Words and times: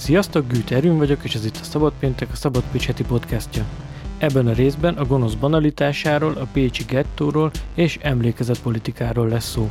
Sziasztok, 0.00 0.46
Gűt 0.46 0.70
Erőn 0.70 0.98
vagyok, 0.98 1.24
és 1.24 1.34
ez 1.34 1.44
itt 1.44 1.56
a 1.56 1.64
Szabad 1.64 1.92
Péntek, 1.98 2.28
a 2.32 2.36
Szabad 2.36 2.62
Pécs 2.72 2.86
heti 2.86 3.04
podcastja. 3.04 3.64
Ebben 4.18 4.46
a 4.46 4.52
részben 4.52 4.94
a 4.94 5.04
gonosz 5.04 5.34
banalitásáról, 5.34 6.32
a 6.32 6.46
pécsi 6.52 6.84
gettóról 6.84 7.50
és 7.74 7.98
emlékezetpolitikáról 8.02 9.28
lesz 9.28 9.50
szó. 9.50 9.70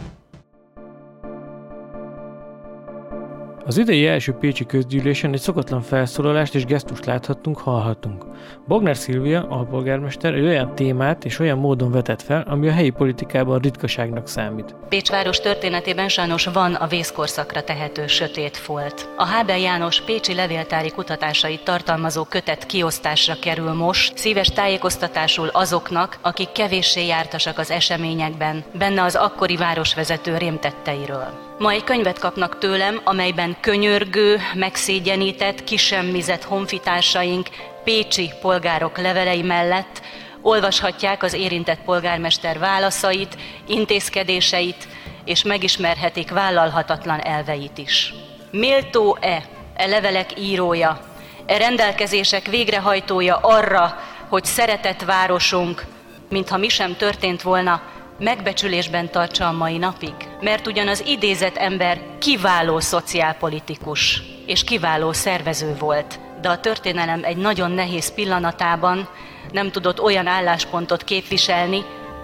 Az 3.70 3.78
idei 3.78 4.08
első 4.08 4.32
Pécsi 4.32 4.66
közgyűlésen 4.66 5.34
egy 5.34 5.40
szokatlan 5.40 5.82
felszólalást 5.82 6.56
és 6.56 6.66
gesztust 6.66 7.06
láthattunk, 7.06 7.58
hallhattunk. 7.58 8.26
Bognár 8.68 8.98
Szilvia, 8.98 9.48
alpolgármester, 9.50 10.34
egy 10.34 10.46
olyan 10.46 10.76
témát 10.76 11.26
és 11.26 11.40
olyan 11.40 11.58
módon 11.58 11.92
vetett 11.92 12.22
fel, 12.22 12.44
ami 12.48 12.68
a 12.68 12.72
helyi 12.72 12.90
politikában 12.90 13.60
ritkaságnak 13.60 14.28
számít. 14.28 14.76
Pécs 14.90 15.10
város 15.10 15.40
történetében 15.40 16.08
sajnos 16.08 16.46
van 16.46 16.74
a 16.74 16.88
vészkorszakra 16.88 17.64
tehető 17.64 18.08
sötét 18.08 18.58
folt. 18.58 19.10
A 19.18 19.26
Hábel 19.26 19.60
János 19.60 20.02
pécsi 20.02 20.34
levéltári 20.34 20.90
kutatásait 20.90 21.64
tartalmazó 21.64 22.24
kötet 22.24 22.66
kiosztásra 22.66 23.34
kerül 23.42 23.74
most, 23.74 24.18
szíves 24.18 24.50
tájékoztatásul 24.50 25.48
azoknak, 25.48 26.18
akik 26.22 26.52
kevéssé 26.52 27.06
jártasak 27.06 27.58
az 27.58 27.72
eseményekben, 27.72 28.64
benne 28.78 29.04
az 29.04 29.16
akkori 29.16 29.58
városvezető 29.58 30.38
rémtetteiről. 30.38 31.49
Ma 31.60 31.72
egy 31.72 31.84
könyvet 31.84 32.20
kapnak 32.20 32.58
tőlem, 32.58 33.02
amelyben 33.04 33.56
könyörgő, 33.62 34.40
megszégyenített, 34.54 35.64
kisemmizett 35.64 36.44
honfitársaink 36.44 37.48
pécsi 37.84 38.32
polgárok 38.42 38.98
levelei 38.98 39.42
mellett 39.42 40.02
olvashatják 40.42 41.24
az 41.24 41.34
érintett 41.34 41.80
polgármester 41.80 42.60
válaszait, 42.60 43.38
intézkedéseit, 43.68 44.88
és 45.26 45.44
megismerhetik 45.44 46.32
vállalhatatlan 46.32 47.20
elveit 47.20 47.78
is. 47.78 48.14
Méltó-e 48.52 49.44
e 49.76 49.86
levelek 49.86 50.40
írója, 50.40 51.00
e 51.46 51.58
rendelkezések 51.58 52.48
végrehajtója 52.48 53.36
arra, 53.36 54.00
hogy 54.30 54.46
szeretett 54.46 55.02
városunk, 55.02 55.86
mintha 56.30 56.58
mi 56.58 56.70
sem 56.70 56.96
történt 56.96 57.42
volna, 57.42 57.82
megbecsülésben 58.20 59.12
tartsa 59.12 59.48
a 59.48 59.52
mai 59.52 59.78
napig? 59.78 60.14
Mert 60.42 60.68
ugyan 60.68 60.88
az 60.88 61.04
idézett 61.08 61.56
ember 61.56 62.02
kiváló 62.20 62.80
szociálpolitikus 62.80 64.22
és 64.46 64.64
kiváló 64.64 65.14
szervező 65.14 65.76
volt, 65.80 66.20
de 66.42 66.50
a 66.50 66.60
történelem 66.60 67.24
egy 67.24 67.38
nagyon 67.38 67.72
nehéz 67.72 68.14
pillanatában 68.14 69.10
nem 69.52 69.72
tudott 69.72 70.02
olyan 70.02 70.28
álláspontot 70.28 71.04
képviselni, 71.04 71.84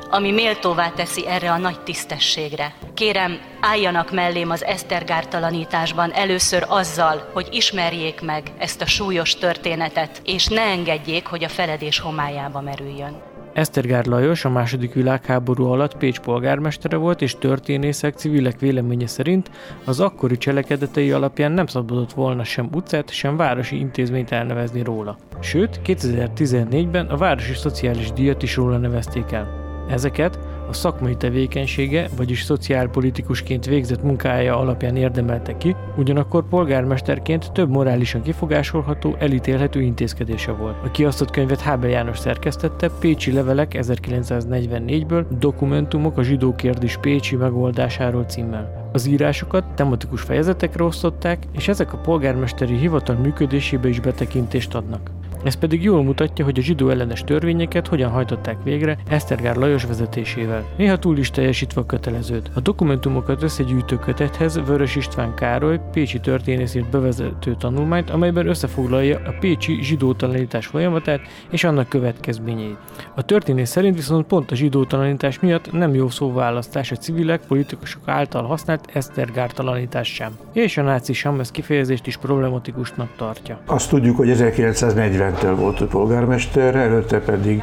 ami 0.10 0.32
méltóvá 0.32 0.90
teszi 0.90 1.28
erre 1.28 1.52
a 1.52 1.58
nagy 1.58 1.80
tisztességre. 1.80 2.74
Kérem, 2.94 3.40
álljanak 3.62 4.12
mellém 4.12 4.50
az 4.50 4.64
esztergártalanításban 4.64 6.12
először 6.12 6.66
azzal, 6.68 7.30
hogy 7.34 7.48
ismerjék 7.52 8.22
meg 8.22 8.52
ezt 8.58 8.82
a 8.82 8.86
súlyos 8.86 9.36
történetet, 9.36 10.22
és 10.24 10.48
ne 10.48 10.62
engedjék, 10.62 11.26
hogy 11.26 11.44
a 11.44 11.50
feledés 11.50 12.00
homályába 12.00 12.62
merüljön. 12.62 13.35
Esztergár 13.56 14.06
Lajos 14.06 14.46
a 14.46 14.50
második 14.50 14.94
világháború 14.94 15.66
alatt 15.66 15.98
Pécs 15.98 16.20
polgármestere 16.20 16.98
volt, 16.98 17.22
és 17.22 17.36
történészek, 17.40 18.16
civilek 18.16 18.60
véleménye 18.60 19.08
szerint 19.08 19.52
az 19.86 20.00
akkori 20.00 20.38
cselekedetei 20.38 21.12
alapján 21.12 21.52
nem 21.52 21.66
szabadott 21.66 22.14
volna 22.14 22.44
sem 22.44 22.70
utcát, 22.74 23.10
sem 23.10 23.38
városi 23.38 23.80
intézményt 23.80 24.32
elnevezni 24.32 24.84
róla. 24.84 25.18
Sőt, 25.40 25.80
2014-ben 25.86 27.06
a 27.06 27.18
Városi 27.18 27.54
Szociális 27.54 28.12
Díjat 28.12 28.44
is 28.44 28.56
róla 28.56 28.78
nevezték 28.78 29.32
el. 29.32 29.48
Ezeket 29.90 30.40
a 30.70 30.74
szakmai 30.74 31.16
tevékenysége, 31.16 32.10
vagyis 32.18 32.44
szociálpolitikusként 32.44 33.66
végzett 33.66 34.04
munkája 34.04 34.58
alapján 34.58 34.96
érdemelte 34.96 35.58
ki, 35.58 35.76
ugyanakkor 35.98 36.48
polgármesterként 36.48 37.52
több 37.52 37.70
morálisan 37.70 38.22
kifogásolható, 38.22 39.16
elítélhető 39.20 39.82
intézkedése 39.82 40.52
volt. 40.52 40.76
A 40.84 40.92
kiasztott 40.92 41.32
könyvet 41.32 41.62
Hábel 41.62 41.90
János 41.90 42.18
szerkesztette, 42.20 42.90
Pécsi 43.00 43.32
levelek 43.32 43.78
1944-ből, 43.80 45.26
dokumentumok 45.40 46.18
a 46.18 46.24
zsidó 46.24 46.56
kérdés 46.56 46.98
Pécsi 46.98 47.36
megoldásáról 47.36 48.24
címmel. 48.24 48.90
Az 48.94 49.06
írásokat 49.06 49.66
tematikus 49.76 50.22
fejezetekre 50.22 50.84
osztották, 50.84 51.44
és 51.52 51.68
ezek 51.68 51.94
a 51.94 51.98
polgármesteri 51.98 52.78
hivatal 52.78 53.16
működésébe 53.16 53.88
is 53.88 54.00
betekintést 54.00 54.76
adnak. 54.76 55.12
Ez 55.46 55.56
pedig 55.56 55.84
jól 55.84 56.04
mutatja, 56.04 56.46
hogy 56.46 56.60
a 56.60 56.62
zsidó 56.62 56.90
ellenes 56.90 57.24
törvényeket 57.24 57.88
hogyan 57.88 58.12
hajtották 58.12 58.64
végre 58.64 58.98
Esztergár 59.10 59.56
Lajos 59.56 59.86
vezetésével. 59.86 60.66
Néha 60.78 60.98
túl 60.98 61.18
is 61.18 61.30
teljesítve 61.30 61.82
a 61.82 61.86
kötelezőt. 61.86 62.50
A 62.54 62.60
dokumentumokat 62.60 63.44
összegyűjtő 63.44 63.96
kötethez 63.96 64.60
Vörös 64.66 64.96
István 64.96 65.34
Károly 65.34 65.80
Pécsi 65.92 66.20
történészét 66.20 66.90
bevezető 66.90 67.56
tanulmányt, 67.60 68.10
amelyben 68.10 68.48
összefoglalja 68.48 69.20
a 69.26 69.36
pécsi 69.40 69.80
zsidótalanítás 69.82 70.66
folyamatát 70.66 71.22
és 71.50 71.64
annak 71.64 71.90
következményeit. 71.90 72.78
A 73.16 73.22
történész 73.22 73.70
szerint 73.70 73.96
viszont 73.96 74.26
pont 74.26 74.52
a 74.52 74.56
zsidótalanítás 74.56 75.40
miatt 75.40 75.72
nem 75.72 75.94
jó 75.94 76.10
szóválasztás 76.10 76.92
a 76.92 76.96
civilek, 76.96 77.42
politikusok 77.48 78.02
által 78.06 78.44
használt 78.44 78.90
Esztergártalanítás 78.94 80.14
sem. 80.14 80.38
És 80.54 80.78
a 80.78 80.82
náci 80.82 81.14
sem 81.14 81.40
ezt 81.40 81.52
kifejezést 81.52 82.08
is 82.08 82.18
problematikusnak 82.18 83.10
tartja. 83.18 83.60
Azt 83.66 83.90
tudjuk, 83.90 84.18
hogy 84.18 84.30
1940 84.30 85.35
Fentel 85.36 85.56
volt 85.56 85.82
a 85.82 85.86
polgármester, 85.86 86.76
előtte 86.76 87.20
pedig 87.20 87.62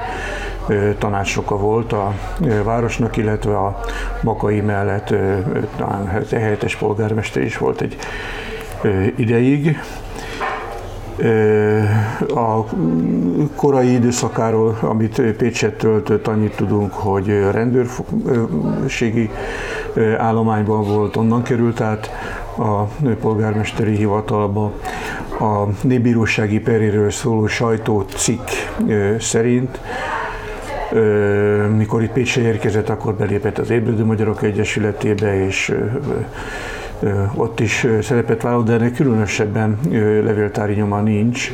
tanácsoka 0.98 1.56
volt 1.56 1.92
a 1.92 2.12
városnak, 2.64 3.16
illetve 3.16 3.56
a 3.56 3.80
Makai 4.22 4.60
mellett 4.60 5.14
talán 5.76 6.06
hát 6.06 6.28
helyettes 6.28 6.76
polgármester 6.76 7.42
is 7.42 7.58
volt 7.58 7.80
egy 7.80 7.96
ideig. 9.16 9.78
A 12.34 12.64
korai 13.56 13.92
időszakáról, 13.92 14.78
amit 14.80 15.20
Pécset 15.20 15.74
töltött, 15.74 16.26
annyit 16.26 16.56
tudunk, 16.56 16.92
hogy 16.92 17.26
rendőrségi 17.50 19.30
állományban 20.18 20.84
volt, 20.84 21.16
onnan 21.16 21.42
került 21.42 21.80
át 21.80 22.10
a 22.56 22.82
polgármesteri 23.20 23.96
hivatalba. 23.96 24.72
A 25.40 25.68
népbírósági 25.80 26.60
peréről 26.60 27.10
szóló 27.10 27.46
sajtócikk 27.46 28.48
szerint 29.18 29.80
mikor 31.76 32.02
itt 32.02 32.12
Pécsre 32.12 32.42
érkezett, 32.42 32.88
akkor 32.88 33.14
belépett 33.14 33.58
az 33.58 33.70
Ébredő 33.70 34.04
Magyarok 34.04 34.42
Egyesületébe, 34.42 35.46
és 35.46 35.74
ott 37.34 37.60
is 37.60 37.86
szerepet 38.02 38.42
vállalt, 38.42 38.66
de 38.66 38.72
ennek 38.72 38.94
különösebben 38.94 39.78
levéltári 40.24 40.74
nyoma 40.74 41.00
nincs 41.00 41.52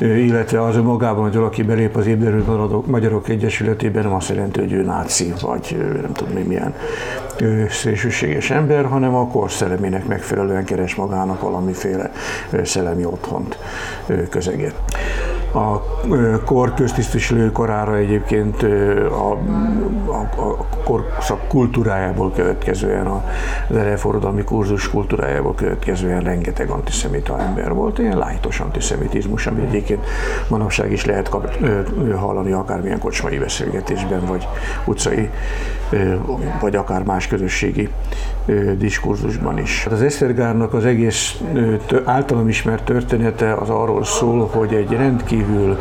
illetve 0.00 0.62
az 0.62 0.76
magában, 0.76 1.22
hogy 1.22 1.34
valaki 1.34 1.62
belép 1.62 1.96
az 1.96 2.06
Ébderült 2.06 2.86
Magyarok 2.86 3.28
Egyesületében, 3.28 4.02
nem 4.02 4.14
azt 4.14 4.28
jelenti, 4.28 4.60
hogy 4.60 4.72
ő 4.72 4.82
náci, 4.82 5.32
vagy 5.40 5.76
nem 6.02 6.12
tudom 6.12 6.34
mi 6.34 6.42
milyen 6.42 6.74
szélsőséges 7.70 8.50
ember, 8.50 8.84
hanem 8.84 9.14
a 9.14 9.28
kor 9.28 9.50
szellemének 9.50 10.06
megfelelően 10.06 10.64
keres 10.64 10.94
magának 10.94 11.40
valamiféle 11.40 12.12
szellemi 12.62 13.04
otthont, 13.04 13.58
közeget. 14.30 14.74
A 15.52 15.80
kor 16.44 16.74
köztisztviselő 16.74 17.52
korára 17.52 17.96
egyébként 17.96 18.62
a, 19.10 19.32
a, 20.06 20.20
a 20.36 20.56
korszak 20.84 21.48
kultúrájából 21.48 22.32
következően, 22.32 23.06
az 23.06 23.76
ellenforradalmi 23.76 24.44
kurzus 24.44 24.90
kultúrájából 24.90 25.54
következően 25.54 26.20
rengeteg 26.20 26.70
antiszemita 26.70 27.40
ember 27.40 27.72
volt, 27.72 27.98
ilyen 27.98 28.18
lájtos 28.18 28.60
antiszemitizmus, 28.60 29.46
ami 29.46 29.60
egyébként 29.60 30.04
manapság 30.48 30.92
is 30.92 31.04
lehet 31.04 31.28
kap, 31.28 31.56
hallani 32.16 32.52
akármilyen 32.52 32.98
kocsmai 32.98 33.38
beszélgetésben, 33.38 34.26
vagy 34.26 34.48
utcai, 34.84 35.30
vagy 36.60 36.76
akár 36.76 37.02
más 37.02 37.26
közösségi 37.26 37.88
diskurzusban 38.78 39.58
is. 39.58 39.86
Az 39.90 40.02
Esztergárnak 40.02 40.74
az 40.74 40.84
egész 40.84 41.40
általam 42.04 42.48
ismert 42.48 42.84
története 42.84 43.54
az 43.54 43.70
arról 43.70 44.04
szól, 44.04 44.46
hogy 44.46 44.74
egy 44.74 44.90
rendkívül 44.90 45.78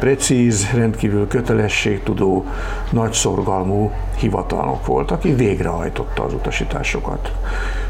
precíz, 0.00 0.70
rendkívül 0.74 1.26
kötelességtudó, 1.28 2.44
nagy 2.90 3.12
szorgalmú 3.12 3.90
hivatalnok 4.16 4.86
volt, 4.86 5.10
aki 5.10 5.34
végrehajtotta 5.34 6.24
az 6.24 6.34
utasításokat. 6.34 7.32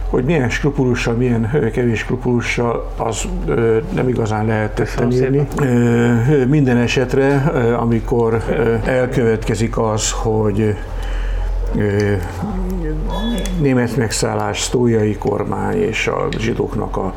Hogy 0.08 0.24
milyen 0.24 0.50
skrupulussal, 0.50 1.14
milyen 1.14 1.70
kevés 1.72 1.98
skrupulussal, 1.98 2.92
az 2.96 3.28
nem 3.94 4.08
igazán 4.08 4.46
lehet 4.46 4.98
írni. 5.12 5.46
Minden 6.48 6.76
esetre, 6.76 7.36
amikor 7.78 8.42
elkövetkezik 8.84 9.78
az, 9.78 10.12
hogy 10.12 10.76
német 13.60 13.96
megszállás, 13.96 14.60
sztójai 14.60 15.16
kormány 15.16 15.82
és 15.82 16.06
a 16.06 16.28
zsidóknak 16.38 16.96
a 16.96 17.14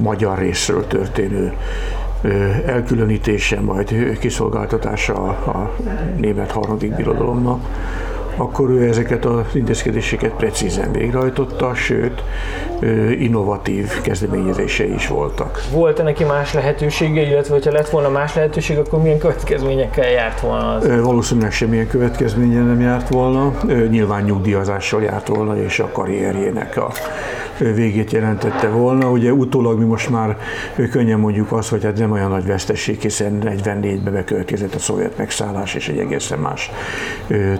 magyar 0.00 0.38
részről 0.38 0.86
történő 0.86 1.52
elkülönítése, 2.66 3.60
majd 3.60 4.18
kiszolgáltatása 4.18 5.14
a, 5.28 5.74
német 6.16 6.50
harmadik 6.50 6.96
birodalomnak, 6.96 7.60
akkor 8.42 8.70
ő 8.70 8.88
ezeket 8.88 9.24
az 9.24 9.44
intézkedéseket 9.52 10.30
precízen 10.30 10.92
végrehajtotta, 10.92 11.74
sőt, 11.74 12.22
innovatív 13.18 14.00
kezdeményezései 14.00 14.94
is 14.94 15.08
voltak. 15.08 15.62
Volt-e 15.72 16.02
neki 16.02 16.24
más 16.24 16.52
lehetősége, 16.52 17.22
illetve 17.22 17.58
ha 17.64 17.70
lett 17.70 17.90
volna 17.90 18.08
más 18.08 18.34
lehetőség, 18.34 18.78
akkor 18.78 19.02
milyen 19.02 19.18
következményekkel 19.18 20.10
járt 20.10 20.40
volna 20.40 20.74
az? 20.74 21.00
Valószínűleg 21.02 21.52
semmilyen 21.52 21.88
következménye 21.88 22.60
nem 22.60 22.80
járt 22.80 23.08
volna, 23.08 23.52
nyilván 23.90 24.22
nyugdíjazással 24.22 25.02
járt 25.02 25.28
volna, 25.28 25.56
és 25.56 25.78
a 25.78 25.88
karrierjének 25.92 26.76
a 26.76 26.92
végét 27.58 28.12
jelentette 28.12 28.68
volna. 28.68 29.10
Ugye 29.10 29.32
utólag 29.32 29.78
mi 29.78 29.84
most 29.84 30.10
már 30.10 30.36
könnyen 30.90 31.18
mondjuk 31.18 31.52
azt, 31.52 31.68
hogy 31.68 31.84
hát 31.84 31.98
nem 31.98 32.10
olyan 32.10 32.30
nagy 32.30 32.46
vesztesség, 32.46 33.00
hiszen 33.00 33.38
44-ben 33.44 34.12
bekövetkezett 34.12 34.74
a 34.74 34.78
szovjet 34.78 35.16
megszállás, 35.18 35.74
és 35.74 35.88
egy 35.88 35.98
egészen 35.98 36.38
más 36.38 36.70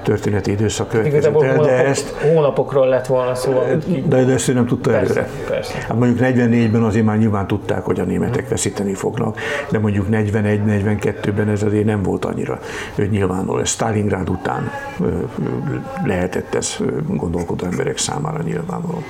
történeti 0.03 0.51
időszak 0.51 0.72
következett 0.89 1.43
el, 1.43 1.59
de 1.59 1.87
ezt... 1.87 2.09
Hónapokról 2.09 2.89
lett 2.89 3.07
volna 3.07 3.35
szó. 3.35 3.63
De, 4.07 4.25
de 4.25 4.33
ezt 4.33 4.49
ő 4.49 4.53
nem 4.53 4.67
tudta 4.67 4.91
persze, 4.91 5.15
előre. 5.15 5.29
Persze. 5.49 5.79
Hát 5.79 5.99
mondjuk 5.99 6.19
44-ben 6.29 6.83
azért 6.83 7.05
már 7.05 7.19
nyilván 7.19 7.47
tudták, 7.47 7.85
hogy 7.85 8.01
a 8.01 8.05
németek 8.05 8.49
veszíteni 8.49 8.95
fognak, 8.95 9.39
de 9.71 9.79
mondjuk 9.79 10.07
41-42-ben 10.11 11.49
ez 11.49 11.63
azért 11.63 11.85
nem 11.85 12.03
volt 12.03 12.25
annyira 12.25 12.59
nyilvánul. 13.11 13.61
Ez 13.61 13.69
Stalingrád 13.69 14.29
után 14.29 14.71
lehetett 16.05 16.55
ez 16.55 16.77
gondolkodó 17.07 17.67
emberek 17.67 17.99
számára 17.99 18.43
nyilvánvaló. 18.43 19.03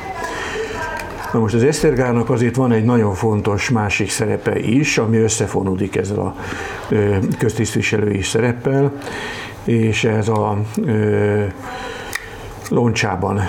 Na 1.32 1.38
most 1.38 1.54
az 1.54 1.64
Esztergának 1.64 2.30
azért 2.30 2.56
van 2.56 2.72
egy 2.72 2.84
nagyon 2.84 3.14
fontos 3.14 3.70
másik 3.70 4.10
szerepe 4.10 4.58
is, 4.58 4.98
ami 4.98 5.16
összefonódik 5.16 5.96
ezzel 5.96 6.18
a 6.18 6.34
köztisztviselői 7.38 8.22
szereppel, 8.22 8.92
és 9.64 10.04
ez 10.04 10.28
a 10.28 10.58
Loncsában 12.68 13.40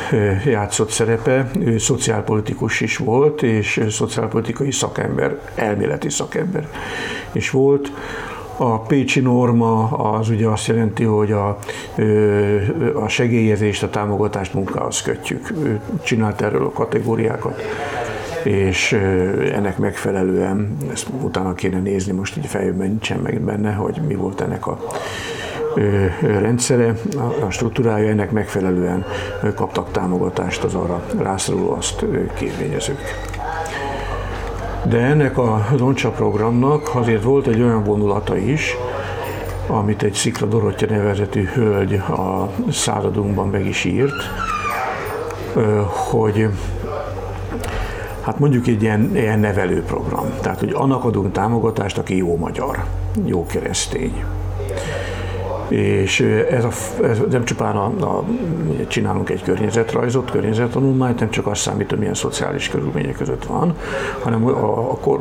játszott 0.45 0.89
szerepe, 0.89 1.49
ő 1.59 1.77
szociálpolitikus 1.77 2.81
is 2.81 2.97
volt, 2.97 3.43
és 3.43 3.85
szociálpolitikai 3.89 4.71
szakember, 4.71 5.39
elméleti 5.55 6.09
szakember 6.09 6.67
is 7.31 7.49
volt. 7.49 7.91
A 8.63 8.79
pécsi 8.79 9.19
norma 9.19 9.87
az 9.89 10.29
ugye 10.29 10.47
azt 10.47 10.67
jelenti, 10.67 11.03
hogy 11.03 11.31
a, 11.31 11.57
a 12.93 13.07
segélyezést, 13.07 13.83
a 13.83 13.89
támogatást 13.89 14.53
munkához 14.53 15.01
kötjük. 15.01 15.51
Ő 15.63 15.79
csinált 16.03 16.41
erről 16.41 16.65
a 16.65 16.71
kategóriákat 16.71 17.61
és 18.43 18.91
ennek 19.53 19.77
megfelelően, 19.77 20.77
ezt 20.91 21.07
utána 21.21 21.53
kéne 21.53 21.79
nézni, 21.79 22.11
most 22.11 22.37
így 22.37 22.45
fejben 22.45 22.87
nincsen 22.87 23.19
meg 23.19 23.41
benne, 23.41 23.73
hogy 23.73 24.01
mi 24.07 24.15
volt 24.15 24.41
ennek 24.41 24.67
a 24.67 24.79
rendszere, 26.21 26.93
a 27.45 27.49
struktúrája, 27.49 28.09
ennek 28.09 28.31
megfelelően 28.31 29.05
kaptak 29.55 29.91
támogatást 29.91 30.63
az 30.63 30.73
arra 30.73 31.05
rászoruló 31.17 31.71
azt 31.71 32.05
kérvényezők. 32.37 32.99
De 34.89 34.97
ennek 34.97 35.37
a 35.37 35.65
Roncsa 35.77 36.09
programnak 36.09 36.95
azért 36.95 37.23
volt 37.23 37.47
egy 37.47 37.61
olyan 37.61 37.83
vonulata 37.83 38.37
is, 38.37 38.75
amit 39.67 40.03
egy 40.03 40.13
Szikla 40.13 40.47
Dorottya 40.47 40.85
nevezetű 40.89 41.43
hölgy 41.43 41.93
a 41.93 42.49
századunkban 42.71 43.47
meg 43.47 43.65
is 43.65 43.83
írt, 43.83 44.23
hogy 46.09 46.49
hát 48.21 48.39
mondjuk 48.39 48.67
egy 48.67 48.81
ilyen, 48.81 49.11
ilyen 49.13 49.39
nevelőprogram. 49.39 50.25
Tehát, 50.41 50.59
hogy 50.59 50.71
annak 50.73 51.03
adunk 51.03 51.31
támogatást, 51.31 51.97
aki 51.97 52.17
jó 52.17 52.37
magyar, 52.37 52.83
jó 53.25 53.45
keresztény 53.45 54.23
és 55.73 56.19
ez, 56.49 56.63
a, 56.63 56.69
ez 57.03 57.21
nem 57.29 57.43
csupán 57.43 57.75
a, 57.75 57.85
a, 57.85 58.23
csinálunk 58.87 59.29
egy 59.29 59.43
környezetrajzot, 59.43 60.31
környezettanulmányt, 60.31 61.19
nem 61.19 61.29
csak 61.29 61.47
azt 61.47 61.61
számít, 61.61 61.89
hogy 61.89 61.99
milyen 61.99 62.13
szociális 62.13 62.69
körülmények 62.69 63.15
között 63.15 63.45
van, 63.45 63.75
hanem 64.21 64.45
a, 64.45 64.91
a 64.91 64.97
kor 64.97 65.19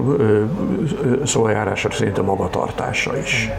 szójárása 1.24 1.90
szerint 1.90 2.18
a 2.18 2.22
magatartása 2.22 3.18
is 3.18 3.50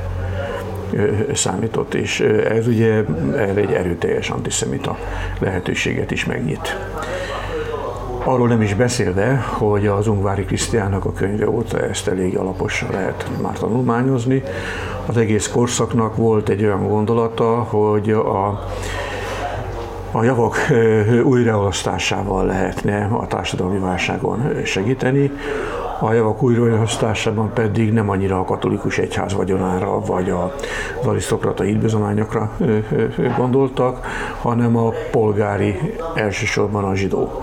számított, 1.33 1.93
és 1.93 2.19
ez 2.49 2.67
ugye 2.67 3.03
erre 3.35 3.61
egy 3.61 3.71
erőteljes 3.71 4.29
antiszemita 4.29 4.97
lehetőséget 5.39 6.11
is 6.11 6.25
megnyit. 6.25 6.77
Arról 8.25 8.47
nem 8.47 8.61
is 8.61 8.73
beszélve, 8.73 9.35
hogy 9.35 9.87
az 9.87 10.07
Ungvári 10.07 10.43
Krisztiának 10.43 11.05
a 11.05 11.13
könyve 11.13 11.49
óta 11.49 11.79
ezt 11.79 12.07
elég 12.07 12.37
alaposan 12.37 12.89
lehet 12.91 13.29
már 13.41 13.57
tanulmányozni. 13.57 14.43
Az 15.05 15.17
egész 15.17 15.47
korszaknak 15.47 16.15
volt 16.15 16.49
egy 16.49 16.63
olyan 16.63 16.87
gondolata, 16.87 17.53
hogy 17.53 18.09
a 18.11 18.67
a 20.15 20.23
javak 20.23 20.55
újraosztásával 21.23 22.45
lehetne 22.45 23.05
a 23.05 23.27
társadalmi 23.27 23.79
válságon 23.79 24.63
segíteni, 24.65 25.31
a 26.03 26.13
javak 26.13 26.43
újraosztásában 26.43 27.53
pedig 27.53 27.93
nem 27.93 28.09
annyira 28.09 28.39
a 28.39 28.43
katolikus 28.43 28.97
egyház 28.97 29.33
vagyonára 29.33 29.99
vagy 29.99 30.29
az 30.29 31.05
arisztokrata 31.05 31.65
ídbizományokra 31.65 32.51
gondoltak, 33.37 34.05
hanem 34.41 34.77
a 34.77 34.93
polgári, 35.11 35.79
elsősorban 36.15 36.83
a 36.83 36.95
zsidó 36.95 37.41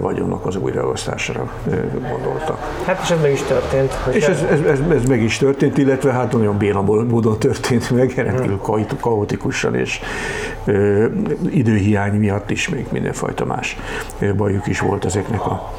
vagyonnak 0.00 0.46
az 0.46 0.56
újraosztására 0.56 1.52
gondoltak. 2.10 2.58
Hát 2.84 3.00
és 3.02 3.10
ez 3.10 3.20
meg 3.20 3.32
is 3.32 3.42
történt. 3.42 3.98
És 4.12 4.24
ez, 4.24 4.42
ez, 4.42 4.60
ez, 4.60 4.80
ez 4.90 5.04
meg 5.04 5.22
is 5.22 5.36
történt, 5.36 5.78
illetve 5.78 6.12
hát 6.12 6.32
nagyon 6.32 6.56
béna 6.56 6.82
módon 6.82 7.38
történt 7.38 7.90
meg, 7.90 8.12
rendkívül 8.16 8.60
kaotikusan 9.00 9.74
és 9.74 10.00
ö, 10.64 11.06
időhiány 11.50 12.14
miatt 12.14 12.50
is 12.50 12.68
még 12.68 12.86
mindenfajta 12.90 13.44
más 13.44 13.76
bajuk 14.36 14.66
is 14.66 14.80
volt 14.80 15.04
ezeknek 15.04 15.46
a 15.46 15.72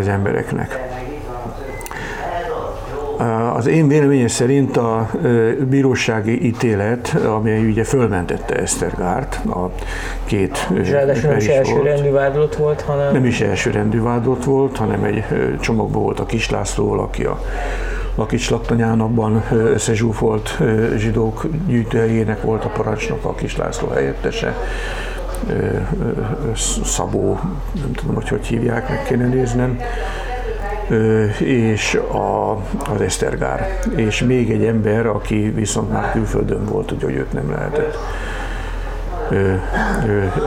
az 0.00 0.08
embereknek. 0.08 0.86
Az 3.54 3.66
én 3.66 3.88
véleményem 3.88 4.26
szerint 4.26 4.76
a 4.76 5.10
bírósági 5.68 6.46
ítélet, 6.46 7.16
amely 7.26 7.64
ugye 7.64 7.84
fölmentette 7.84 8.54
Esztergárt, 8.54 9.40
a 9.46 9.70
két 10.24 10.68
És 10.82 10.90
ráadásul 10.90 11.28
nem 11.28 11.38
is 11.38 11.46
elsőrendű 11.46 12.10
vádlott 12.10 12.56
volt, 12.56 12.80
hanem... 12.80 13.12
Nem 13.12 13.24
is 13.24 13.40
elsőrendű 13.40 14.02
vádlott 14.02 14.44
volt, 14.44 14.76
hanem 14.76 15.04
egy 15.04 15.24
csomagban 15.60 16.02
volt 16.02 16.20
a 16.20 16.26
Kislászló, 16.26 16.92
aki 16.92 17.24
a 17.24 17.40
Lakics 18.14 18.50
Laktanyánakban 18.50 19.42
összezsúfolt 19.50 20.58
zsidók 20.96 21.46
gyűjtőjének 21.66 22.42
volt 22.42 22.64
a 22.64 22.68
parancsnok, 22.68 23.24
a 23.24 23.34
Kislászló 23.34 23.88
helyettese 23.88 24.56
Szabó, 26.84 27.40
nem 27.72 27.92
tudom, 27.92 28.14
hogy 28.14 28.28
hogy 28.28 28.46
hívják, 28.46 28.88
meg 28.88 29.04
kéne 29.04 29.26
néznem, 29.26 29.80
és 31.38 31.94
a, 31.94 32.52
az 32.94 33.00
Esztergár, 33.00 33.78
és 33.96 34.22
még 34.22 34.50
egy 34.50 34.64
ember, 34.64 35.06
aki 35.06 35.52
viszont 35.54 35.92
már 35.92 36.12
külföldön 36.12 36.64
volt, 36.64 36.94
hogy 37.02 37.14
őt 37.14 37.32
nem 37.32 37.50
lehetett 37.50 37.96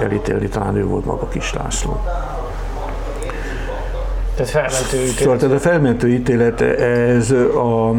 elítélni, 0.01 0.47
talán 0.47 0.75
ő 0.75 0.85
volt 0.85 1.05
maga 1.05 1.27
Kis 1.27 1.53
László. 1.53 2.01
Tehát 4.35 4.51
felmentő 4.51 4.97
ítélet. 4.97 5.17
Szóval 5.17 5.37
tehát 5.37 5.55
a 5.55 5.59
felmentő 5.59 6.09
ítélet, 6.09 6.61
ez 6.61 7.31
a, 7.31 7.89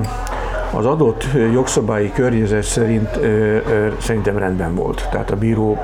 az 0.74 0.86
adott 0.86 1.24
jogszabályi 1.52 2.12
környezet 2.12 2.62
szerint 2.62 3.18
szerintem 3.98 4.38
rendben 4.38 4.74
volt. 4.74 5.08
Tehát 5.10 5.30
a 5.30 5.36
bíró, 5.36 5.78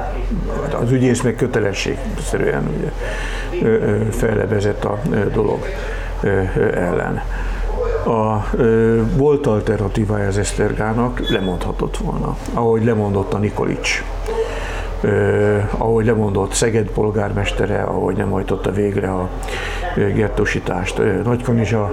az 0.80 0.90
ügyész 0.90 1.22
meg 1.22 1.36
kötelességszerűen 1.36 2.68
ugye, 2.78 2.90
fellebezett 4.10 4.84
a 4.84 4.98
dolog 5.32 5.58
ellen. 6.74 7.22
A, 8.04 8.46
volt 9.16 9.46
alternatívája 9.46 10.26
az 10.26 10.38
Esztergának, 10.38 11.28
lemondhatott 11.28 11.96
volna, 11.96 12.36
ahogy 12.54 12.84
lemondott 12.84 13.32
a 13.32 13.38
Nikolics 13.38 14.04
ahogy 15.78 16.04
lemondott 16.04 16.52
Szeged 16.52 16.90
polgármestere, 16.90 17.82
ahogy 17.82 18.16
nem 18.16 18.30
hajtotta 18.30 18.70
végre 18.70 19.10
a 19.10 19.28
gettósítást. 20.14 21.00
Nagykanizsa 21.24 21.92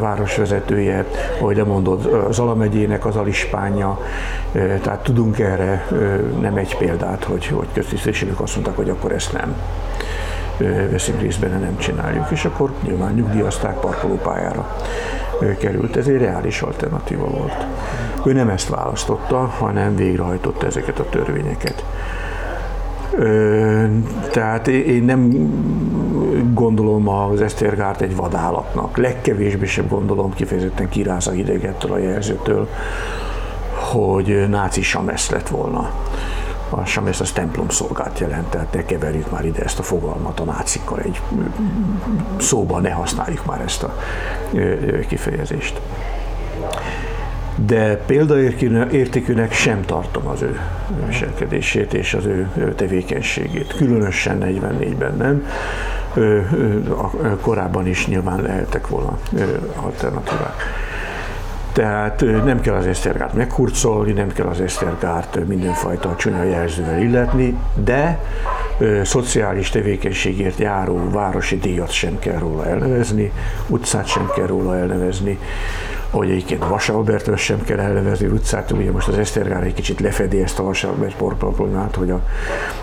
városvezetője, 0.00 1.04
ahogy 1.40 1.56
lemondott 1.56 2.32
Zala 2.32 2.54
megyének 2.54 3.06
az 3.06 3.16
alispánya, 3.16 3.98
tehát 4.52 5.02
tudunk 5.02 5.38
erre 5.38 5.86
nem 6.40 6.56
egy 6.56 6.76
példát, 6.76 7.24
hogy, 7.24 7.46
hogy 7.46 7.68
köztisztviselők 7.72 8.40
azt 8.40 8.54
mondták, 8.54 8.76
hogy 8.76 8.90
akkor 8.90 9.12
ezt 9.12 9.32
nem 9.32 9.56
veszünk 10.90 11.20
részben, 11.20 11.50
nem 11.50 11.78
csináljuk, 11.78 12.30
és 12.30 12.44
akkor 12.44 12.72
nyilván 12.82 13.14
nyugdíjazták 13.14 13.74
parkolópályára 13.74 14.76
került. 15.58 15.96
Ez 15.96 16.06
egy 16.06 16.18
reális 16.18 16.62
alternatíva 16.62 17.26
volt. 17.28 17.66
Ő 18.24 18.32
nem 18.32 18.48
ezt 18.48 18.68
választotta, 18.68 19.36
hanem 19.36 19.96
végrehajtotta 19.96 20.66
ezeket 20.66 20.98
a 20.98 21.08
törvényeket. 21.08 21.84
Tehát 24.30 24.68
én 24.68 25.04
nem 25.04 25.30
gondolom 26.54 27.08
az 27.08 27.40
Esztergárt 27.40 28.00
egy 28.00 28.16
vadállatnak. 28.16 28.96
Legkevésbé 28.96 29.66
sem 29.66 29.86
gondolom 29.88 30.34
kifejezetten 30.34 30.88
kiráza 30.88 31.34
idegettől 31.34 31.92
a 31.92 31.98
jelzőtől, 31.98 32.68
hogy 33.92 34.46
náci 34.48 34.82
samesz 34.82 35.30
lett 35.30 35.48
volna. 35.48 35.90
A 36.70 36.84
samesz 36.84 37.20
az 37.20 37.32
templom 37.32 37.68
szolgált 37.68 38.18
jelent, 38.18 38.46
tehát 38.46 38.72
ne 38.72 38.84
keverjük 38.84 39.30
már 39.30 39.44
ide 39.44 39.62
ezt 39.62 39.78
a 39.78 39.82
fogalmat 39.82 40.40
a 40.40 40.44
nácikkal, 40.44 41.00
egy 41.00 41.20
szóban 42.38 42.82
ne 42.82 42.90
használjuk 42.90 43.44
már 43.46 43.60
ezt 43.60 43.82
a 43.82 43.96
kifejezést. 45.08 45.80
De 47.56 47.96
példaértékűnek 47.96 49.52
sem 49.52 49.84
tartom 49.84 50.26
az 50.26 50.42
ő 50.42 50.60
viselkedését 51.06 51.94
és 51.94 52.14
az 52.14 52.24
ő 52.24 52.74
tevékenységét, 52.76 53.74
különösen 53.76 54.38
44-ben 54.42 55.16
nem 55.16 55.46
korábban 57.40 57.86
is 57.86 58.06
nyilván 58.06 58.42
lehettek 58.42 58.88
volna 58.88 59.18
alternatívák. 59.76 60.62
Tehát 61.76 62.20
nem 62.44 62.60
kell 62.60 62.74
az 62.74 62.86
Esztergárt 62.86 63.32
meghurcolni, 63.32 64.12
nem 64.12 64.32
kell 64.32 64.46
az 64.46 64.60
Esztergárt 64.60 65.46
mindenfajta 65.46 66.14
csúnya 66.16 66.42
jelzővel 66.42 67.00
illetni, 67.00 67.58
de 67.74 68.20
szociális 69.02 69.70
tevékenységért 69.70 70.58
járó 70.58 71.10
városi 71.10 71.58
díjat 71.58 71.90
sem 71.90 72.18
kell 72.18 72.38
róla 72.38 72.66
elnevezni, 72.66 73.32
utcát 73.66 74.06
sem 74.06 74.30
kell 74.36 74.46
róla 74.46 74.76
elnevezni, 74.76 75.38
hogy 76.16 76.30
egyébként 76.30 76.66
Vasalbertől 76.66 77.36
sem 77.36 77.62
kell 77.64 77.78
elnevezni 77.78 78.26
utcát, 78.26 78.70
ugye 78.70 78.90
most 78.90 79.08
az 79.08 79.18
Esztergár 79.18 79.62
egy 79.62 79.74
kicsit 79.74 80.00
lefedi 80.00 80.42
ezt 80.42 80.58
a 80.58 80.62
Vasalbert 80.62 81.16
problémát, 81.16 81.94
hogy 81.94 82.10
a, 82.10 82.20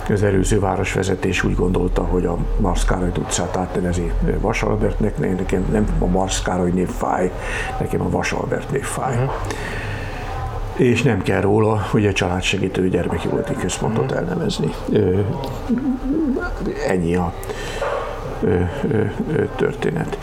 az 0.10 0.24
előző 0.24 0.60
városvezetés 0.60 1.44
úgy 1.44 1.56
gondolta, 1.56 2.02
hogy 2.02 2.26
a 2.26 2.38
Marsz 2.60 2.86
Károly 2.86 3.12
utcát 3.18 3.58
átnevezi 3.58 4.12
Vasalbertnek, 4.40 5.18
nekem 5.18 5.66
nem 5.72 5.88
a 6.00 6.06
Marsz 6.06 6.42
Károly 6.42 6.72
név 6.72 6.90
fáj, 6.90 7.32
nekem 7.80 8.02
a 8.02 8.10
Vasalbert 8.10 8.72
név 8.72 8.84
fáj. 8.84 9.16
Uh-huh 9.16 9.32
és 10.74 11.02
nem 11.02 11.22
kell 11.22 11.42
róla 11.42 11.86
hogy 11.92 12.06
a 12.06 12.14
családsegítő 12.14 12.90
gyermekjóléti 12.90 13.54
központot 13.54 14.04
uh-huh. 14.04 14.18
elnevezni. 14.18 14.74
Ö, 14.92 15.20
ennyi 16.88 17.16
a 17.16 17.34
ö, 18.42 18.60
ö, 18.92 19.44
történet. 19.56 20.18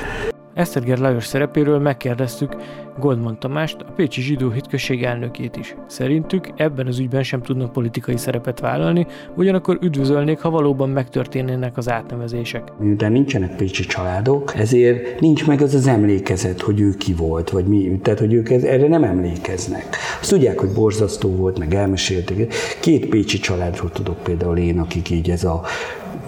Eszterger 0.54 0.98
Lajos 0.98 1.26
szerepéről 1.26 1.78
megkérdeztük 1.78 2.56
Goldman 2.98 3.38
Tamást, 3.38 3.76
a 3.80 3.92
Pécsi 3.96 4.20
Zsidó 4.20 4.50
Hitközség 4.50 5.02
elnökét 5.02 5.56
is. 5.56 5.74
Szerintük 5.86 6.48
ebben 6.56 6.86
az 6.86 6.98
ügyben 6.98 7.22
sem 7.22 7.42
tudnak 7.42 7.72
politikai 7.72 8.16
szerepet 8.16 8.60
vállalni, 8.60 9.06
ugyanakkor 9.36 9.78
üdvözölnék, 9.82 10.40
ha 10.40 10.50
valóban 10.50 10.88
megtörténnének 10.88 11.76
az 11.76 11.90
átnevezések. 11.90 12.72
Miután 12.78 13.12
nincsenek 13.12 13.56
pécsi 13.56 13.84
családok, 13.84 14.52
ezért 14.56 15.20
nincs 15.20 15.46
meg 15.46 15.60
az 15.60 15.74
az 15.74 15.86
emlékezet, 15.86 16.60
hogy 16.60 16.80
ő 16.80 16.94
ki 16.98 17.14
volt, 17.14 17.50
vagy 17.50 17.64
mi, 17.64 17.98
tehát 18.02 18.18
hogy 18.18 18.32
ők 18.32 18.50
ez, 18.50 18.62
erre 18.62 18.88
nem 18.88 19.04
emlékeznek. 19.04 19.96
Azt 20.20 20.30
tudják, 20.30 20.58
hogy 20.58 20.72
borzasztó 20.72 21.28
volt, 21.28 21.58
meg 21.58 21.74
elmesélték. 21.74 22.54
Két 22.80 23.06
pécsi 23.06 23.38
családról 23.38 23.90
tudok 23.90 24.22
például 24.22 24.56
én, 24.56 24.78
akik 24.78 25.10
így 25.10 25.30
ez 25.30 25.44
a 25.44 25.62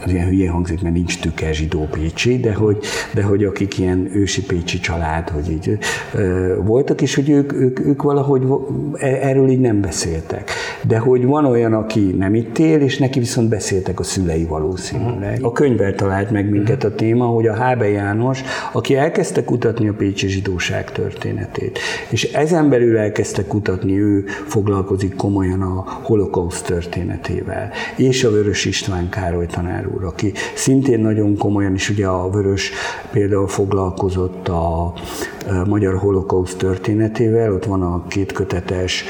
az 0.05 0.13
ilyen 0.13 0.27
hülyén 0.27 0.51
hangzik, 0.51 0.83
mert 0.83 0.95
nincs 0.95 1.21
tüke 1.21 1.53
zsidó 1.53 1.89
pécsi, 1.91 2.39
de 2.39 2.55
hogy, 2.55 2.79
de 3.15 3.23
hogy 3.23 3.45
akik 3.45 3.79
ilyen 3.79 4.11
ősi 4.13 4.43
pécsi 4.43 4.81
család, 4.81 5.29
hogy 5.29 5.51
így 5.51 5.79
ö, 6.15 6.57
voltak, 6.65 7.01
és 7.01 7.15
hogy 7.15 7.31
ők, 7.31 7.53
ők, 7.53 7.87
ők 7.87 8.03
valahogy 8.03 8.43
e, 8.93 9.07
erről 9.07 9.49
így 9.49 9.61
nem 9.61 9.81
beszéltek. 9.81 10.51
De 10.87 10.99
hogy 10.99 11.25
van 11.25 11.45
olyan, 11.45 11.73
aki 11.73 12.01
nem 12.01 12.35
itt 12.35 12.59
él, 12.59 12.81
és 12.81 12.99
neki 12.99 13.19
viszont 13.19 13.49
beszéltek 13.49 14.01
a 14.01 14.03
szülei 14.03 14.45
valószínűleg. 14.45 15.39
A 15.43 15.53
könyvvel 15.53 15.95
talált 15.95 16.31
meg 16.31 16.51
minket 16.51 16.85
a 16.85 16.95
téma, 16.95 17.25
hogy 17.25 17.47
a 17.47 17.55
Hábe 17.55 17.89
János, 17.89 18.43
aki 18.73 18.97
elkezdte 18.97 19.45
kutatni 19.45 19.89
a 19.89 19.93
pécsi 19.93 20.29
zsidóság 20.29 20.93
történetét, 20.93 21.79
és 22.09 22.25
ezen 22.25 22.69
belül 22.69 22.99
elkezdte 22.99 23.45
kutatni, 23.47 24.01
ő 24.01 24.25
foglalkozik 24.47 25.17
komolyan 25.17 25.63
a 25.63 25.85
holokauszt 26.03 26.67
történetével, 26.67 27.71
és 27.97 28.25
a 28.25 28.31
Vörös 28.31 28.65
István 28.65 29.09
Károly 29.09 29.47
tanár 29.47 29.87
úr, 29.95 30.05
aki 30.05 30.33
szintén 30.55 31.01
nagyon 31.01 31.37
komolyan 31.37 31.75
is 31.75 31.91
ugye 31.91 32.07
a 32.07 32.31
Vörös 32.31 32.73
például 33.11 33.49
foglalkozott 33.49 34.49
a, 34.49 34.93
magyar 35.67 35.97
holokauszt 35.97 36.59
történetével, 36.59 37.53
ott 37.53 37.65
van 37.65 37.83
a 37.83 38.07
két 38.07 38.33
kötetes 38.33 39.05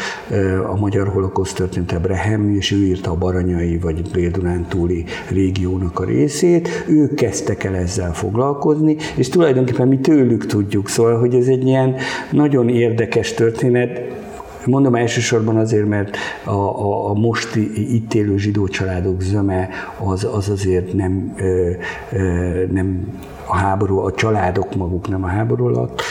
a 0.67 0.77
magyar 0.77 1.09
holokauszt 1.09 1.57
története 1.57 1.99
Brehem, 1.99 2.55
és 2.55 2.73
ő 2.73 2.77
írta 2.77 3.11
a 3.11 3.15
Baranyai 3.15 3.79
vagy 3.79 4.11
Bél-Dunántúli 4.13 5.05
régiónak 5.31 6.01
a 6.01 6.05
részét, 6.05 6.85
ők 6.89 7.15
kezdtek 7.15 7.65
el 7.65 7.75
ezzel 7.75 8.15
foglalkozni, 8.15 8.97
és 9.17 9.29
tulajdonképpen 9.29 9.89
mi 9.89 9.99
tőlük 9.99 10.47
tudjuk, 10.47 10.89
szóval, 10.89 11.19
hogy 11.19 11.35
ez 11.35 11.47
egy 11.47 11.67
ilyen 11.67 11.95
nagyon 12.31 12.69
érdekes 12.69 13.35
történet, 13.35 14.21
Mondom 14.67 14.95
elsősorban 14.95 15.57
azért, 15.57 15.87
mert 15.87 16.17
a, 16.45 16.51
a, 16.51 17.11
a 17.11 17.15
most 17.15 17.55
itt 17.75 18.15
élő 18.15 18.37
zsidó 18.37 18.69
családok 18.69 19.23
zöme 19.23 19.69
az, 20.05 20.29
az 20.33 20.49
azért 20.49 20.93
nem, 20.93 21.35
ö, 21.37 21.71
ö, 22.13 22.65
nem 22.71 23.07
a 23.47 23.57
háború, 23.57 23.99
a 23.99 24.13
családok 24.13 24.75
maguk 24.75 25.09
nem 25.09 25.25
a 25.25 25.27
háború 25.27 25.67
alatt, 25.67 26.03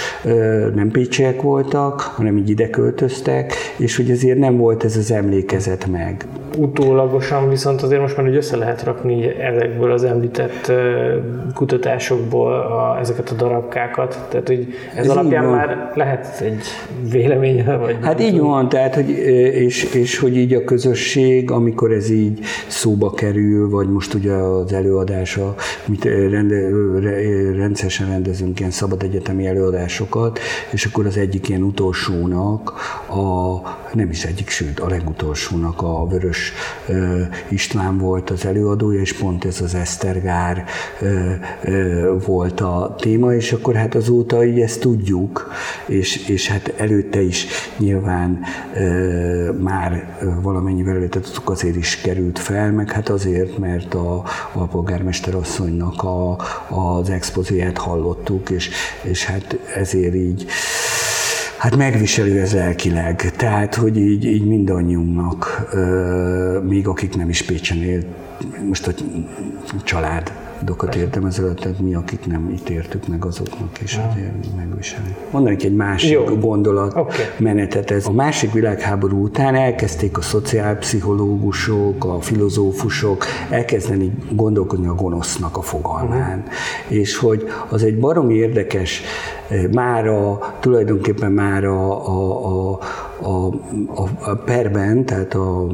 nem 0.75 0.91
pécsiek 0.91 1.41
voltak, 1.41 1.99
hanem 1.99 2.37
így 2.37 2.49
ide 2.49 2.69
költöztek, 2.69 3.53
és 3.77 3.95
hogy 3.95 4.11
azért 4.11 4.37
nem 4.37 4.57
volt 4.57 4.83
ez 4.83 4.97
az 4.97 5.11
emlékezet 5.11 5.87
meg. 5.87 6.25
Utólagosan 6.57 7.49
viszont 7.49 7.81
azért 7.81 8.01
most 8.01 8.17
már 8.17 8.25
hogy 8.25 8.35
össze 8.35 8.57
lehet 8.57 8.83
rakni 8.83 9.39
ezekből 9.39 9.91
az 9.91 10.03
említett 10.03 10.71
kutatásokból 11.53 12.53
a, 12.53 12.97
ezeket 12.99 13.29
a 13.29 13.35
darabkákat, 13.35 14.25
tehát 14.29 14.47
hogy 14.47 14.67
ez, 14.95 15.05
ez 15.05 15.09
alapján 15.09 15.45
már 15.45 15.91
lehet 15.95 16.41
egy 16.41 16.61
vélemény, 17.11 17.65
vagy... 17.79 17.97
Hát 18.01 18.21
így 18.21 18.39
van, 18.39 18.69
tehát 18.69 18.95
hogy, 18.95 19.09
és, 19.09 19.83
és 19.83 20.19
hogy 20.19 20.37
így 20.37 20.53
a 20.53 20.63
közösség, 20.63 21.51
amikor 21.51 21.91
ez 21.91 22.09
így 22.09 22.39
szóba 22.67 23.11
kerül, 23.11 23.69
vagy 23.69 23.89
most 23.89 24.13
ugye 24.13 24.31
az 24.31 24.73
előadása, 24.73 25.55
mit 25.85 26.03
rende, 26.03 26.69
rendszeresen 27.55 28.07
rendezünk 28.07 28.59
ilyen 28.59 28.71
szabad 28.71 29.03
egyetemi 29.03 29.47
előadásokat, 29.47 30.39
és 30.71 30.85
akkor 30.85 31.05
az 31.05 31.17
egyik 31.17 31.49
ilyen 31.49 31.61
utolsónak, 31.61 32.73
a, 33.07 33.59
nem 33.93 34.09
is 34.09 34.25
egyik, 34.25 34.49
sőt 34.49 34.79
a 34.79 34.87
legutolsónak 34.87 35.81
a 35.81 36.07
Vörös 36.07 36.53
István 37.49 37.97
volt 37.97 38.29
az 38.29 38.45
előadója, 38.45 38.99
és 38.99 39.13
pont 39.13 39.45
ez 39.45 39.61
az 39.61 39.75
Esztergár 39.75 40.65
volt 42.25 42.61
a 42.61 42.95
téma, 42.97 43.33
és 43.33 43.51
akkor 43.51 43.75
hát 43.75 43.95
azóta 43.95 44.45
így 44.45 44.59
ezt 44.59 44.79
tudjuk, 44.79 45.51
és, 45.85 46.27
és 46.27 46.47
hát 46.47 46.73
előtte 46.77 47.21
is 47.21 47.45
nyilván 47.77 48.39
már 49.59 50.17
valamennyivel 50.41 50.95
előtte 50.95 51.19
azért 51.43 51.75
is 51.75 52.01
került 52.01 52.39
fel, 52.39 52.71
meg 52.71 52.91
hát 52.91 53.09
azért, 53.09 53.57
mert 53.57 53.93
a, 53.93 54.23
a 54.51 54.65
polgármester 54.67 55.35
asszonynak 55.35 56.03
a, 56.03 56.37
az 56.69 57.09
expozéját 57.09 57.77
hallottuk, 57.77 58.49
és, 58.49 58.69
és 59.03 59.25
hát 59.25 59.59
ezért 59.75 60.15
így 60.15 60.45
hát 61.61 61.75
megviselő 61.75 62.39
ez 62.39 62.53
lelkileg. 62.53 63.31
Tehát, 63.35 63.75
hogy 63.75 63.97
így, 63.97 64.25
így 64.25 64.45
mindannyiunknak, 64.45 65.69
még 66.63 66.87
akik 66.87 67.15
nem 67.15 67.29
is 67.29 67.41
Pécsen 67.41 67.77
élt, 67.77 68.05
most 68.67 68.87
a 68.87 68.91
család 69.83 70.31
dokat 70.63 70.95
értem 70.95 71.25
ezzel, 71.25 71.53
tehát 71.53 71.79
mi, 71.79 71.93
akik 71.93 72.25
nem 72.25 72.49
itt 72.55 72.69
értük 72.69 73.07
meg, 73.07 73.25
azoknak 73.25 73.81
is 73.81 73.99
azért 74.09 74.55
megviseli. 74.55 75.15
Mondanék 75.31 75.63
egy 75.63 75.75
másik 75.75 76.11
Jó. 76.11 76.23
gondolat 76.23 76.95
okay. 76.95 77.25
menetet. 77.37 77.91
Ez 77.91 78.07
a 78.07 78.11
másik 78.11 78.51
világháború 78.51 79.23
után 79.23 79.55
elkezdték 79.55 80.17
a 80.17 80.21
szociálpszichológusok, 80.21 82.05
a 82.05 82.21
filozófusok 82.21 83.25
elkezdeni 83.49 84.11
gondolkodni 84.31 84.87
a 84.87 84.95
gonosznak 84.95 85.57
a 85.57 85.61
fogalmán. 85.61 86.37
Uh-huh. 86.37 86.99
És 86.99 87.17
hogy 87.17 87.47
az 87.69 87.83
egy 87.83 87.99
baromi 87.99 88.33
érdekes 88.33 89.01
már 89.71 90.07
a, 90.07 90.39
tulajdonképpen 90.59 91.31
már 91.31 91.63
a, 91.63 92.07
a, 92.07 92.45
a, 92.45 92.79
a, 93.21 93.47
a, 94.01 94.09
a 94.19 94.35
perben, 94.35 95.05
tehát 95.05 95.33
a 95.33 95.67